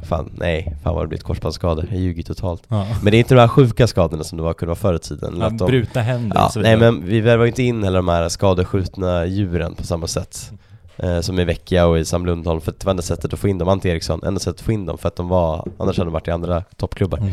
[0.05, 1.87] Fan, nej, fan vad det blivit korsbandsskador.
[1.91, 2.63] Jag ljuger totalt.
[2.69, 2.87] Ja.
[3.03, 4.99] Men det är inte de här sjuka skadorna som det var kunde vara förr i
[4.99, 5.37] tiden.
[5.41, 6.93] Ja, att de- brutna händer Ja, så nej vidare.
[6.93, 10.51] men vi värvar ju inte in heller de här skadeskjutna djuren på samma sätt
[10.97, 13.49] eh, Som i Vecchia och i Sam Lundholm, för det var enda sättet att få
[13.49, 15.99] in dem, Ante Eriksson, enda sättet att få in dem för att de var, annars
[15.99, 17.33] hade de varit i andra toppklubbar Mm.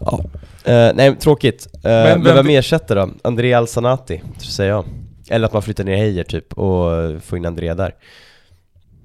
[0.00, 0.20] Ja,
[0.64, 1.68] eh, nej tråkigt.
[1.74, 3.08] Eh, men vem- vem ersätter då?
[3.24, 4.84] André Alsanati, säger jag
[5.28, 6.90] Eller att man flyttar ner Heijer typ och
[7.22, 7.94] får in André där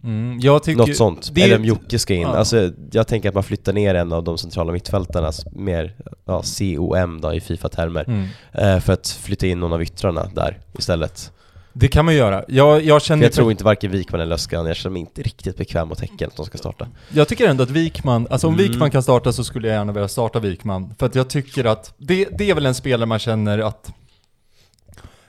[0.04, 0.78] Mm, jag tycker...
[0.80, 2.22] Något sånt, det eller om Jocke ska in.
[2.22, 2.28] Ja.
[2.28, 5.96] Alltså, jag tänker att man flyttar ner en av de centrala mittfältarna, mer
[6.26, 8.28] ja, COM då i Fifa-termer Mm.
[8.54, 11.32] eh, För att flytta in någon av yttrarna där istället
[11.74, 12.44] Det kan man göra.
[12.48, 13.24] Jag, jag För känner...
[13.24, 16.28] jag tror inte varken Wikman eller Öskan, jag känner mig inte riktigt bekväm mot Häcken
[16.28, 18.68] att de ska starta Jag tycker ändå att Wikman, alltså om Mm.
[18.68, 20.94] Wikman kan starta så skulle jag gärna vilja starta Wikman.
[21.00, 23.94] För att jag tycker att, det, det är väl en spelare man känner att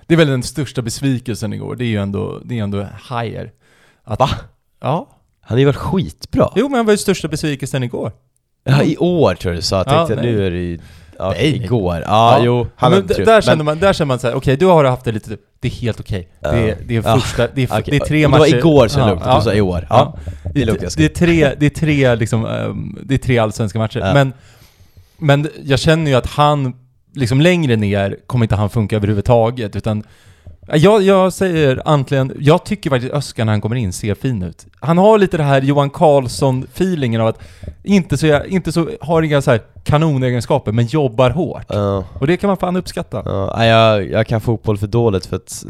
[0.07, 3.53] det är väl den största besvikelsen igår, det är ju ändå, det är ändå Hajer.
[4.05, 4.31] Att, Va?
[4.81, 5.09] Ja.
[5.41, 6.53] Han har ju varit skitbra!
[6.57, 8.13] Jo men han var ju största besvikelsen igår.
[8.65, 10.33] Ja, i år tror jag du sa, jag Ja, tänkte nej.
[10.33, 10.79] nu är det ju...
[11.19, 11.57] Ja, Nej.
[11.57, 14.85] igår, ja, jo, han men där, känner man, där känner man såhär, okej du har
[14.85, 16.29] haft det lite, det är helt okej.
[16.41, 17.21] Det, är, det är Ja.
[17.21, 18.41] första, det är, Okej, det är tre det matcher.
[18.41, 19.87] var igår så lugnt, du sa i år.
[19.91, 23.15] Ja, det, det är, låter jag det är tre, det är tre liksom, ehm, det
[23.15, 23.99] är tre allsvenska matcher.
[24.01, 24.15] Ja.
[24.15, 24.33] Men,
[25.19, 26.75] men jag känner ju att han,
[27.15, 30.03] liksom längre ner kommer inte han funka överhuvudtaget, utan
[30.77, 34.67] jag, jag säger antingen, jag tycker faktiskt Öskan när han kommer in ser fin ut.
[34.81, 37.41] Han har lite det här Johan Karlsson-feelingen av att
[37.83, 41.67] inte så, inte så, har inga så här kanonegenskaper, men jobbar hårt.
[41.69, 43.53] Ja, Och det kan man fan uppskatta.
[43.57, 45.65] nej, jag, jag kan fotboll för dåligt för att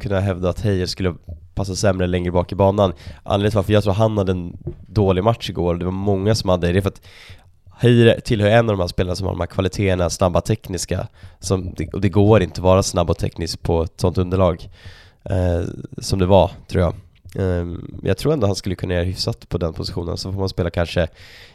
[0.00, 1.14] kunna hävda att Heijer skulle
[1.54, 2.92] passa sämre längre bak i banan
[3.22, 6.50] Anledningen till varför jag tror han hade en dålig match igår, det var många som
[6.50, 7.02] hade det, det är för att
[7.82, 11.08] Heijer tillhör en av de här spelarna som har de här kvaliteterna, snabba tekniska
[11.40, 14.68] som, det- Och det går inte att vara snabb och teknisk på ett sånt underlag
[15.24, 15.62] eh,
[15.98, 16.94] Som det var, tror jag
[17.38, 17.66] Eh,
[18.02, 20.70] jag tror ändå han skulle kunna göra hyfsat på den positionen, så får man spela
[20.70, 21.08] kanske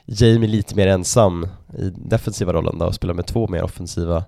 [0.05, 1.47] Jamie lite mer ensam
[1.77, 4.23] i defensiva rollen då och spela med två mer offensiva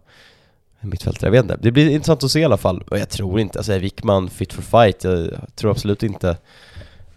[0.81, 1.57] mittfältare, jag vet inte.
[1.61, 4.29] Det blir intressant att se i alla fall, och jag tror inte, alltså är Wickman
[4.29, 5.03] fit for fight?
[5.03, 6.37] Jag tror absolut inte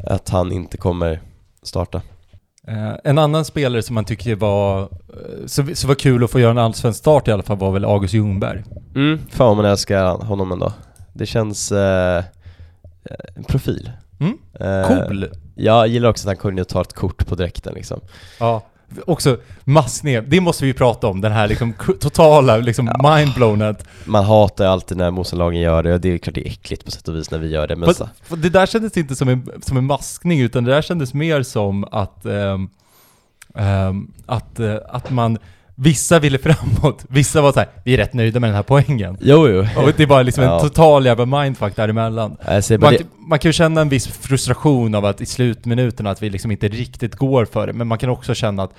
[0.07, 1.21] att han inte kommer
[1.63, 2.03] starta.
[2.69, 6.41] Eh, en annan spelare som man tycker var, eh, så, så var kul att få
[6.41, 8.63] göra en allsvensk start i alla fall var väl August Ljungberg.
[8.95, 10.73] Mm, fan vad man älskar honom ändå.
[11.13, 11.73] Det känns...
[11.73, 12.25] Eh,
[13.37, 13.91] en profil.
[14.21, 14.39] Mm.
[14.61, 15.29] Eh, Cool!
[15.55, 18.01] Jag gillar också att han kunde ta ett kort på dräkten liksom.
[18.41, 18.63] Ja.
[19.07, 24.25] Också massning, det måste vi prata om, den här liksom totala liksom mindblown att Man
[24.25, 27.09] hatar alltid när motståndarlagen gör det och det är klart det är äckligt på sätt
[27.09, 29.51] och vis när vi gör det men Fast, så, det där kändes inte som en,
[29.63, 32.71] som en maskning utan det där kändes mer som att ehm,
[33.55, 35.39] ehm, att, eh, att man
[35.75, 39.17] Vissa ville framåt, vissa var så här, vi är rätt nöjda med den här poängen.
[39.21, 39.59] Jo jo.
[39.83, 40.55] Och det är bara liksom Ja.
[40.55, 42.37] en total jävla mindfuck däremellan.
[42.45, 46.23] Bara Man, det, man kan ju känna en viss frustration av att i slutminuterna att
[46.23, 48.71] vi liksom inte riktigt går för det, men man kan också känna att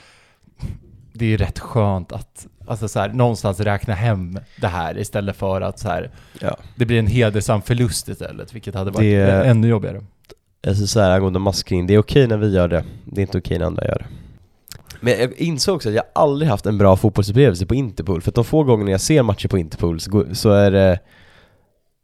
[1.13, 5.61] det är rätt skönt att alltså så här, någonstans räkna hem det här istället för
[5.61, 6.57] att så här, Ja.
[6.75, 10.01] det blir en hedersam förlust istället, vilket hade varit Det- ännu jobbigare.
[10.67, 13.37] alltså så här, angående maskning, det är okej när vi gör det, det är inte
[13.37, 14.05] okej när andra gör det.
[15.03, 18.35] Men jag insåg också att jag aldrig haft en bra fotbollsupplevelse på Interpol, för att
[18.35, 20.99] de få gångerna jag ser matcher på Interpol så, går, så är det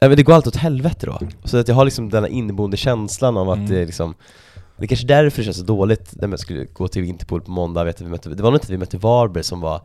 [0.00, 1.18] men det går alltid åt helvete då.
[1.44, 3.70] Så att jag har liksom den här inneboende känslan av att Mm.
[3.70, 4.14] det är liksom
[4.76, 7.50] Det är kanske därför det känns så dåligt när jag skulle gå till Interpol på
[7.50, 9.80] måndag, vet att vi mötte, det var nog inte att vi mötte Varberg som var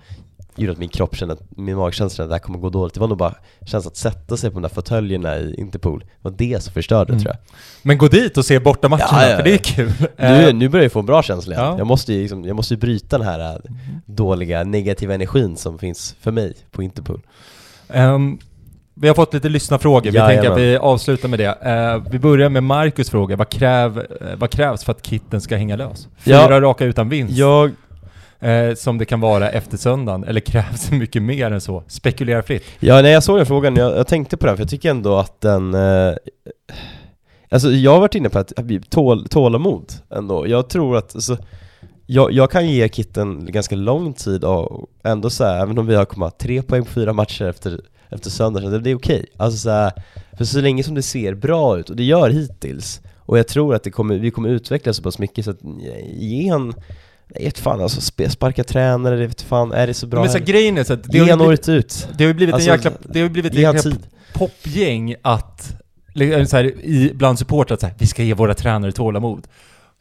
[0.56, 2.94] gjorde att min kropp kände att, min magkänsla att det här kommer gå dåligt.
[2.94, 3.36] Det var nog bara
[3.66, 6.00] känslan att sätta sig på de där fåtöljerna i Interpol.
[6.00, 7.24] Det var det som förstörde Mm.
[7.24, 7.58] tror jag.
[7.82, 9.38] Men gå dit och se borta matcherna, Ja, ja, ja.
[9.38, 9.92] för det är kul.
[10.18, 11.56] Nu, Eh, nu börjar jag få en bra känsla.
[11.56, 11.78] Ja.
[11.78, 13.60] Jag måste ju liksom, jag måste ju bryta den här äh,
[14.06, 17.22] dåliga, negativa energin som finns för mig på Interpol.
[17.90, 18.38] Ehm,
[18.98, 21.46] vi har fått lite lyssnarfrågor, vi tänker att vi avslutar med det.
[21.62, 25.56] Eh, vi börjar med Marcus fråga, vad, kräv, eh, vad krävs för att kitten ska
[25.56, 26.08] hänga lös?
[26.18, 27.72] Fyra raka utan vinst, Jag,
[28.46, 31.84] eh, som det kan vara efter söndagen, eller krävs det mycket mer än så?
[31.88, 32.64] Spekulera fritt.
[32.80, 35.18] ja, när jag såg den frågan, jag, jag tänkte på den för jag tycker ändå
[35.18, 36.14] att den eh,
[37.50, 40.48] Alltså jag har varit inne på att vi tål, tålamod ändå.
[40.48, 41.38] Jag tror att, alltså,
[42.06, 45.96] jag, jag kan ge Kitten ganska lång tid och ändå så här, även om vi
[45.96, 49.26] har kommit tre poäng på fyra matcher efter, efter söndag, så det, det är okej.
[49.38, 49.92] Alltså så här,
[50.38, 53.76] för så länge som det ser bra ut, och det gör hittills, och jag tror
[53.76, 55.60] att det kommer, vi kommer utvecklas så pass mycket så att
[56.14, 56.74] ge honom
[57.34, 60.22] jag vet fan alltså, sparka tränare, det vet fan, är det så bra?
[60.22, 62.08] Men så här, grejen är så att det har, en blivit, ut.
[62.18, 63.92] det har ju blivit Alltså, en jäkla, det har blivit han jäkla
[64.34, 65.76] popgäng att,
[66.48, 69.48] så här, i, bland supportrar att så här, vi ska ge våra tränare tålamod.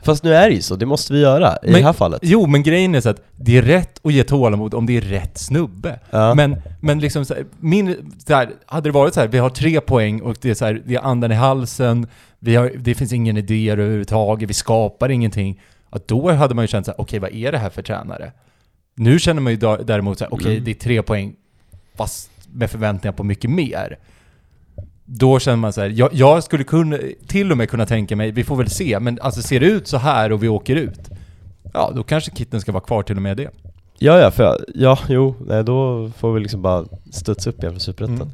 [0.02, 2.20] Fast nu är det ju så, det måste vi göra i Men- det här fallet.
[2.22, 5.00] Jo, men grejen är så att det är rätt att ge tålamod om det är
[5.00, 5.98] rätt snubbe.
[6.10, 6.34] Ja.
[6.34, 9.50] Men, men liksom så här, min, så här, hade det varit så här, vi har
[9.50, 12.06] tre poäng och det är så här, det är andan i halsen,
[12.38, 15.60] vi har, det finns ingen idé överhuvudtaget, vi skapar ingenting.
[16.06, 18.32] Då hade man ju känt så här, okej vad är det här för tränare?
[18.94, 20.64] Nu känner man ju däremot så här, okej Mm.
[20.64, 21.34] det är tre poäng,
[21.94, 23.98] fast med förväntningar på mycket mer.
[25.04, 28.30] Då känner man så här, jag, jag skulle kunna, till och med kunna tänka mig,
[28.30, 31.10] vi får väl se, men alltså ser det ut så här och vi åker ut,
[31.72, 33.50] ja då kanske kitten ska vara kvar till och med det.
[33.98, 37.72] Ja, ja, för jag, ja, jo, nej, då får vi liksom bara studsa upp igen
[37.72, 38.14] för Superettan.
[38.16, 38.28] Mm.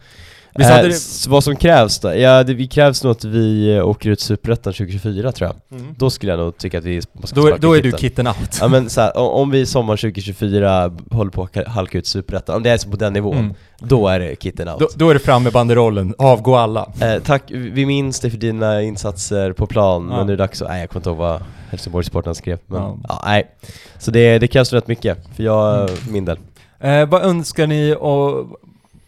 [0.55, 2.14] Eh, det- vad som krävs då?
[2.14, 5.80] Ja, det krävs nog att vi eh, åker ut Superettan 2024 tror jag.
[5.98, 7.03] Då skulle jag nog tycka att vi Mm.
[7.34, 7.98] Då, är- då är du Kitten.
[8.01, 8.59] kitten out.
[8.61, 12.62] Ja men så här, om vi sommar 2024 håller på att halka ut Superettan, om
[12.62, 13.55] det är så på den nivån, Mm.
[13.78, 14.78] då är det kitten out.
[14.80, 16.88] Då, då är det fram med banderollen, avgå alla.
[17.01, 20.16] Eh, tack, vi minns dig för dina insatser på plan, Ja.
[20.16, 22.80] men nu är det dags att, nej jag kommer inte ihåg vad Helsingborgssporten skrev, men
[22.82, 22.98] Ja.
[23.09, 23.22] ja.
[23.26, 23.51] nej.
[23.98, 25.94] Så det, det krävs rätt mycket, för jag, Mm.
[26.09, 26.38] min del.
[26.80, 28.46] Eh, vad önskar ni och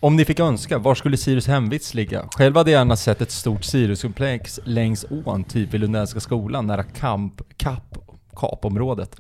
[0.03, 2.29] om ni fick önska, var skulle Sirius hemvist ligga?
[2.37, 6.83] Själv hade jag gärna sett ett stort Siriuskomplex längs ån, typ i Lundellska skolan, nära
[6.83, 7.99] kamp, Kapp...
[8.37, 9.17] kapområdet.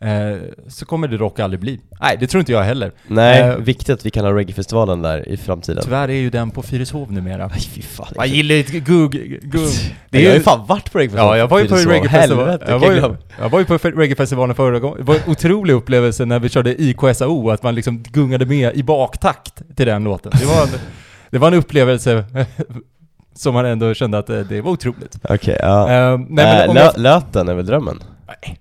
[0.00, 0.36] Eh,
[0.68, 1.80] så kommer det dock aldrig bli.
[2.00, 2.92] Nej, det tror inte jag heller.
[3.06, 5.82] Nej, Eh, viktigt att vi kan ha reggae-festivalen där i framtiden.
[5.84, 7.46] Tyvärr är ju den på Fyrishov numera.
[7.46, 8.06] Nej fy fan.
[8.16, 9.70] Jag gillar ett gugg, gugg.
[10.10, 12.60] Det jag har ju fan varit på reggae-festivalen Ja, jag var ju på reggae-festivalen.
[12.68, 13.16] Jag var ju, glömma.
[13.40, 14.96] jag var ju på reggae-festivalen förra gången.
[14.98, 18.82] Det var en otrolig upplevelse när vi körde IKSAO, att man liksom gungade med i
[18.82, 20.32] baktakt till den låten.
[20.40, 20.68] Det var en,
[21.30, 22.24] det var en upplevelse
[23.34, 25.18] som man ändå kände att eh, det var otroligt.
[25.28, 25.90] Okej, ja.
[25.90, 28.02] Eh, nej, men äh, lö, jag, Löten är väl drömmen?
[28.26, 28.58] Nej.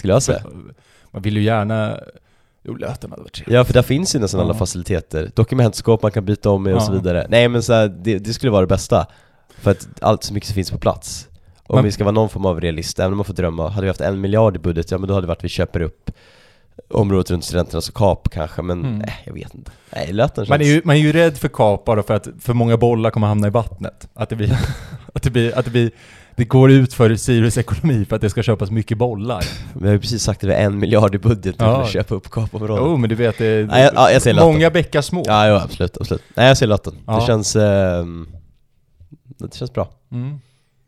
[0.00, 0.42] Skulle jag säga.
[1.10, 2.00] man vill ju gärna...
[2.62, 3.54] Jo, Löten hade varit trevligt.
[3.54, 6.82] Ja för där finns ju nästan alla faciliteter, dokumentskåp man kan byta om med och
[6.82, 7.26] så vidare.
[7.28, 9.06] Nej men så här, det, det skulle vara det bästa.
[9.58, 11.28] För att allt så mycket som finns på plats.
[11.62, 13.82] Om Men- vi ska vara någon form av realist, även om man får drömma Hade
[13.82, 15.80] vi haft en miljard i budget, ja men då hade det varit att vi köper
[15.80, 16.10] upp
[16.88, 18.98] Området runt studenternas kap kanske, men Mm.
[18.98, 20.48] nej jag vet inte Nej Löten känns...
[20.48, 23.10] Man är, ju, man är ju rädd för kap bara för att för många bollar
[23.10, 24.08] kommer hamna i vattnet.
[24.14, 24.58] Att det blir...
[25.14, 25.58] att det blir...
[25.58, 25.90] Att det blir
[26.36, 29.44] det går ut för Sirius ekonomi för att det ska köpas mycket bollar.
[29.74, 31.64] Vi har ju precis sagt att vi har en miljard i budget Ja.
[31.74, 34.36] för att köpa upp kapområden Jo, men du vet, det Nej, jag- ja, jag Löten.
[34.36, 35.22] många bäckar små.
[35.26, 37.14] Ja, jo, absolut, absolut Nej jag säger Löten, Ja.
[37.20, 37.56] det känns...
[37.56, 38.28] ehm,
[39.38, 40.40] det känns bra Mm.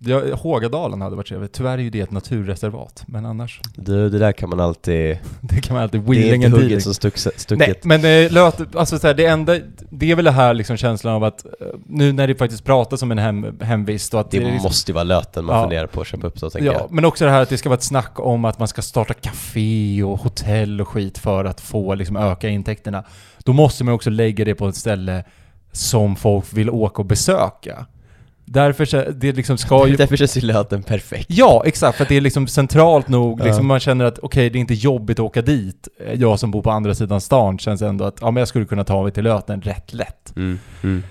[0.05, 1.53] Ja, Hågadalen hade varit trevligt.
[1.53, 3.61] Tyvärr är ju det ett naturreservat, men annars...
[3.77, 5.19] Du, det där kan man alltid...
[5.41, 8.77] Det kan man alltid Det är inte hugget som stuck, Nej, stucket men eh, löt,
[8.77, 9.59] alltså så här, det enda,
[9.91, 11.51] det är väl det här liksom känslan av att eh,
[11.87, 14.91] nu när det faktiskt pratas om en hem, hemvist och att Det är liksom, måste
[14.91, 15.63] ju vara löten man Ja.
[15.63, 17.59] funderar på att köpa upp så tänker Ja, jag men också det här att det
[17.59, 21.45] ska vara ett snack om att man ska starta café och hotell och skit för
[21.45, 23.05] att få liksom öka intäkterna.
[23.45, 25.25] Då måste man också lägga det på ett ställe
[25.73, 27.87] som folk vill åka och besöka.
[28.45, 29.97] Därför så, det liksom ska ju...
[29.97, 31.97] Därför känns ju löten perfekt Ja, exakt.
[31.97, 33.41] För att det är liksom centralt nog.
[33.41, 33.45] Ja.
[33.45, 35.89] Liksom man känner att okej, det är inte jobbigt att åka dit.
[36.15, 38.85] Jag som bor på andra sidan stan känns ändå att ja, men jag skulle kunna
[38.85, 40.37] ta mig till Löten rätt lätt.
[40.37, 40.59] mm.
[40.83, 41.03] Mm.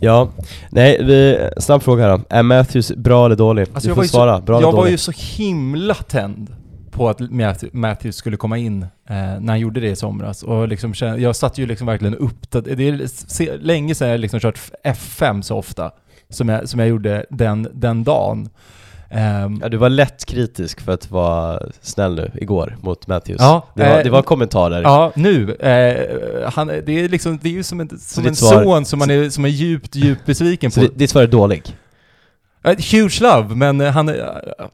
[0.00, 0.28] Ja,
[0.70, 2.24] nej, vi, snabb fråga här då.
[2.28, 3.62] Är Matthews bra eller dålig?
[3.62, 4.90] Alltså, du jag får var ju svara, så, bra jag eller var dålig?
[4.90, 6.54] ju så himla tänd
[6.90, 10.42] på att Matthew- Matthews skulle komma in eh, när han gjorde det i somras.
[10.42, 12.78] Och liksom, jag satt ju liksom verkligen uppdaterad.
[12.78, 15.90] Det är länge sedan jag liksom kört F5 så ofta
[16.30, 18.48] som jag, som jag gjorde den, den dagen.
[19.10, 23.66] Ehm, Ja, du var lätt kritisk för att vara snäll nu, igår, mot Matthews Ja,
[23.74, 25.54] det, var, eh, det var kommentarer Ja, nu.
[25.54, 28.98] Eh, han, det är liksom, det är ju som en, som en svar- son som
[28.98, 30.86] man är, som är djupt, djupt besviken Så på.
[30.86, 31.62] ditt- ditt svar är dålig?
[32.76, 34.14] Huge love, men eh, han är...
[34.14, 34.22] Uh,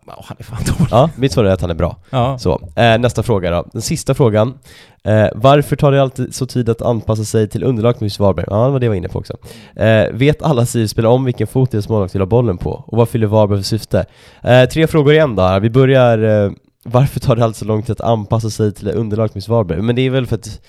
[0.06, 0.88] han är fan dålig.
[0.90, 1.96] Ja, mitt svar är att han är bra.
[2.10, 2.38] Ja.
[2.38, 3.68] Så, eh, nästa fråga då.
[3.72, 4.54] Den sista frågan.
[5.04, 8.46] Eh, varför tar det alltid så tid att anpassa sig till underlaget med Varberg?
[8.50, 9.36] Ja, det var det jag var inne på också.
[9.76, 12.84] Eh, vet alla Sirius-spelare om vilken fot deras målvakt vill ha bollen på?
[12.86, 14.06] Och vad fyller Varberg för syfte?
[14.42, 15.58] Eh, tre frågor igen då.
[15.58, 16.54] Vi börjar...
[16.86, 19.82] Varför tar det alltid så lång tid att anpassa sig till underlaget med Varberg?
[19.82, 20.60] Men det är väl för att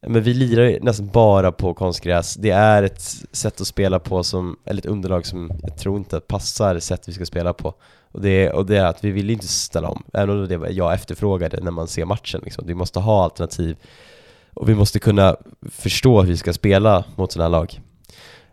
[0.00, 2.34] men vi lirar nästan bara på konstgräs.
[2.34, 3.00] Det är ett
[3.32, 7.12] sätt att spela på som, eller ett underlag som jag tror inte passar sätt vi
[7.12, 7.74] ska spela på.
[8.12, 10.68] Och det, och det är att vi vill inte ställa om, även om det var
[10.68, 12.66] jag efterfrågade när man ser matchen liksom.
[12.66, 13.76] Vi måste ha alternativ
[14.54, 15.36] och vi måste kunna
[15.70, 17.80] förstå hur vi ska spela mot sådana här lag.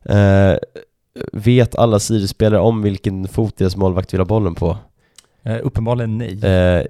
[0.06, 0.58] Eh,
[1.34, 4.78] vet alla Sirius-spelare om vilken fot deras målvakt vill ha bollen på?
[5.44, 6.46] Eh, uppenbarligen nej.
[6.46, 6.86] Eh,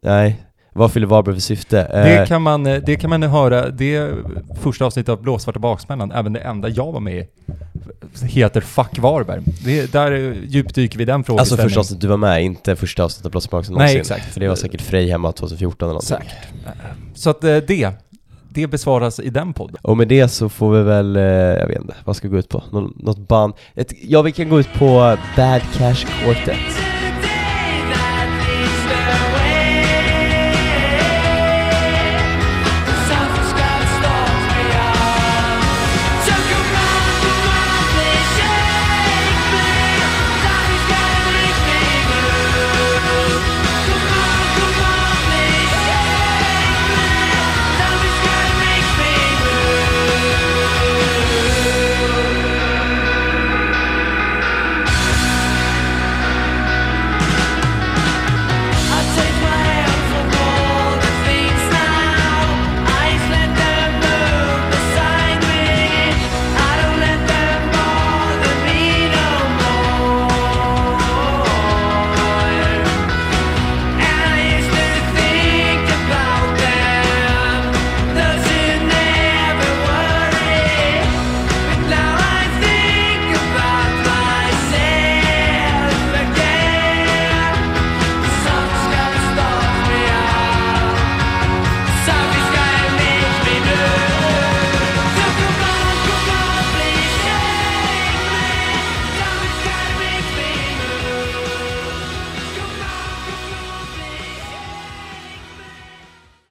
[0.00, 0.42] nej,
[0.80, 1.76] vad fyller Varberg för syfte?
[1.92, 4.10] Det Eh, kan, man, det kan man höra, det
[4.60, 7.26] första avsnittet av Blåsvarta baksmällan, även det enda jag var med i,
[8.22, 9.40] heter Fuck Varberg.
[9.64, 11.68] Det, där djupdyker vi den Alltså frågeställningen.
[11.68, 14.24] första avsnittet du var med, inte första avsnittet av Blåsmark Nej, exakt.
[14.32, 16.08] För det var säkert Frej hemma 2014 eller någonting.
[16.08, 16.48] Säkert.
[17.14, 17.90] Så att eh, det,
[18.48, 19.76] det besvaras i den podden.
[19.82, 22.38] Och med det så får vi väl, eh, jag vet inte, vad ska vi gå
[22.38, 22.62] ut på?
[22.72, 23.54] Nå- något band?
[23.74, 26.56] Ett, ja, vi kan gå ut på Bad Cash Quartet.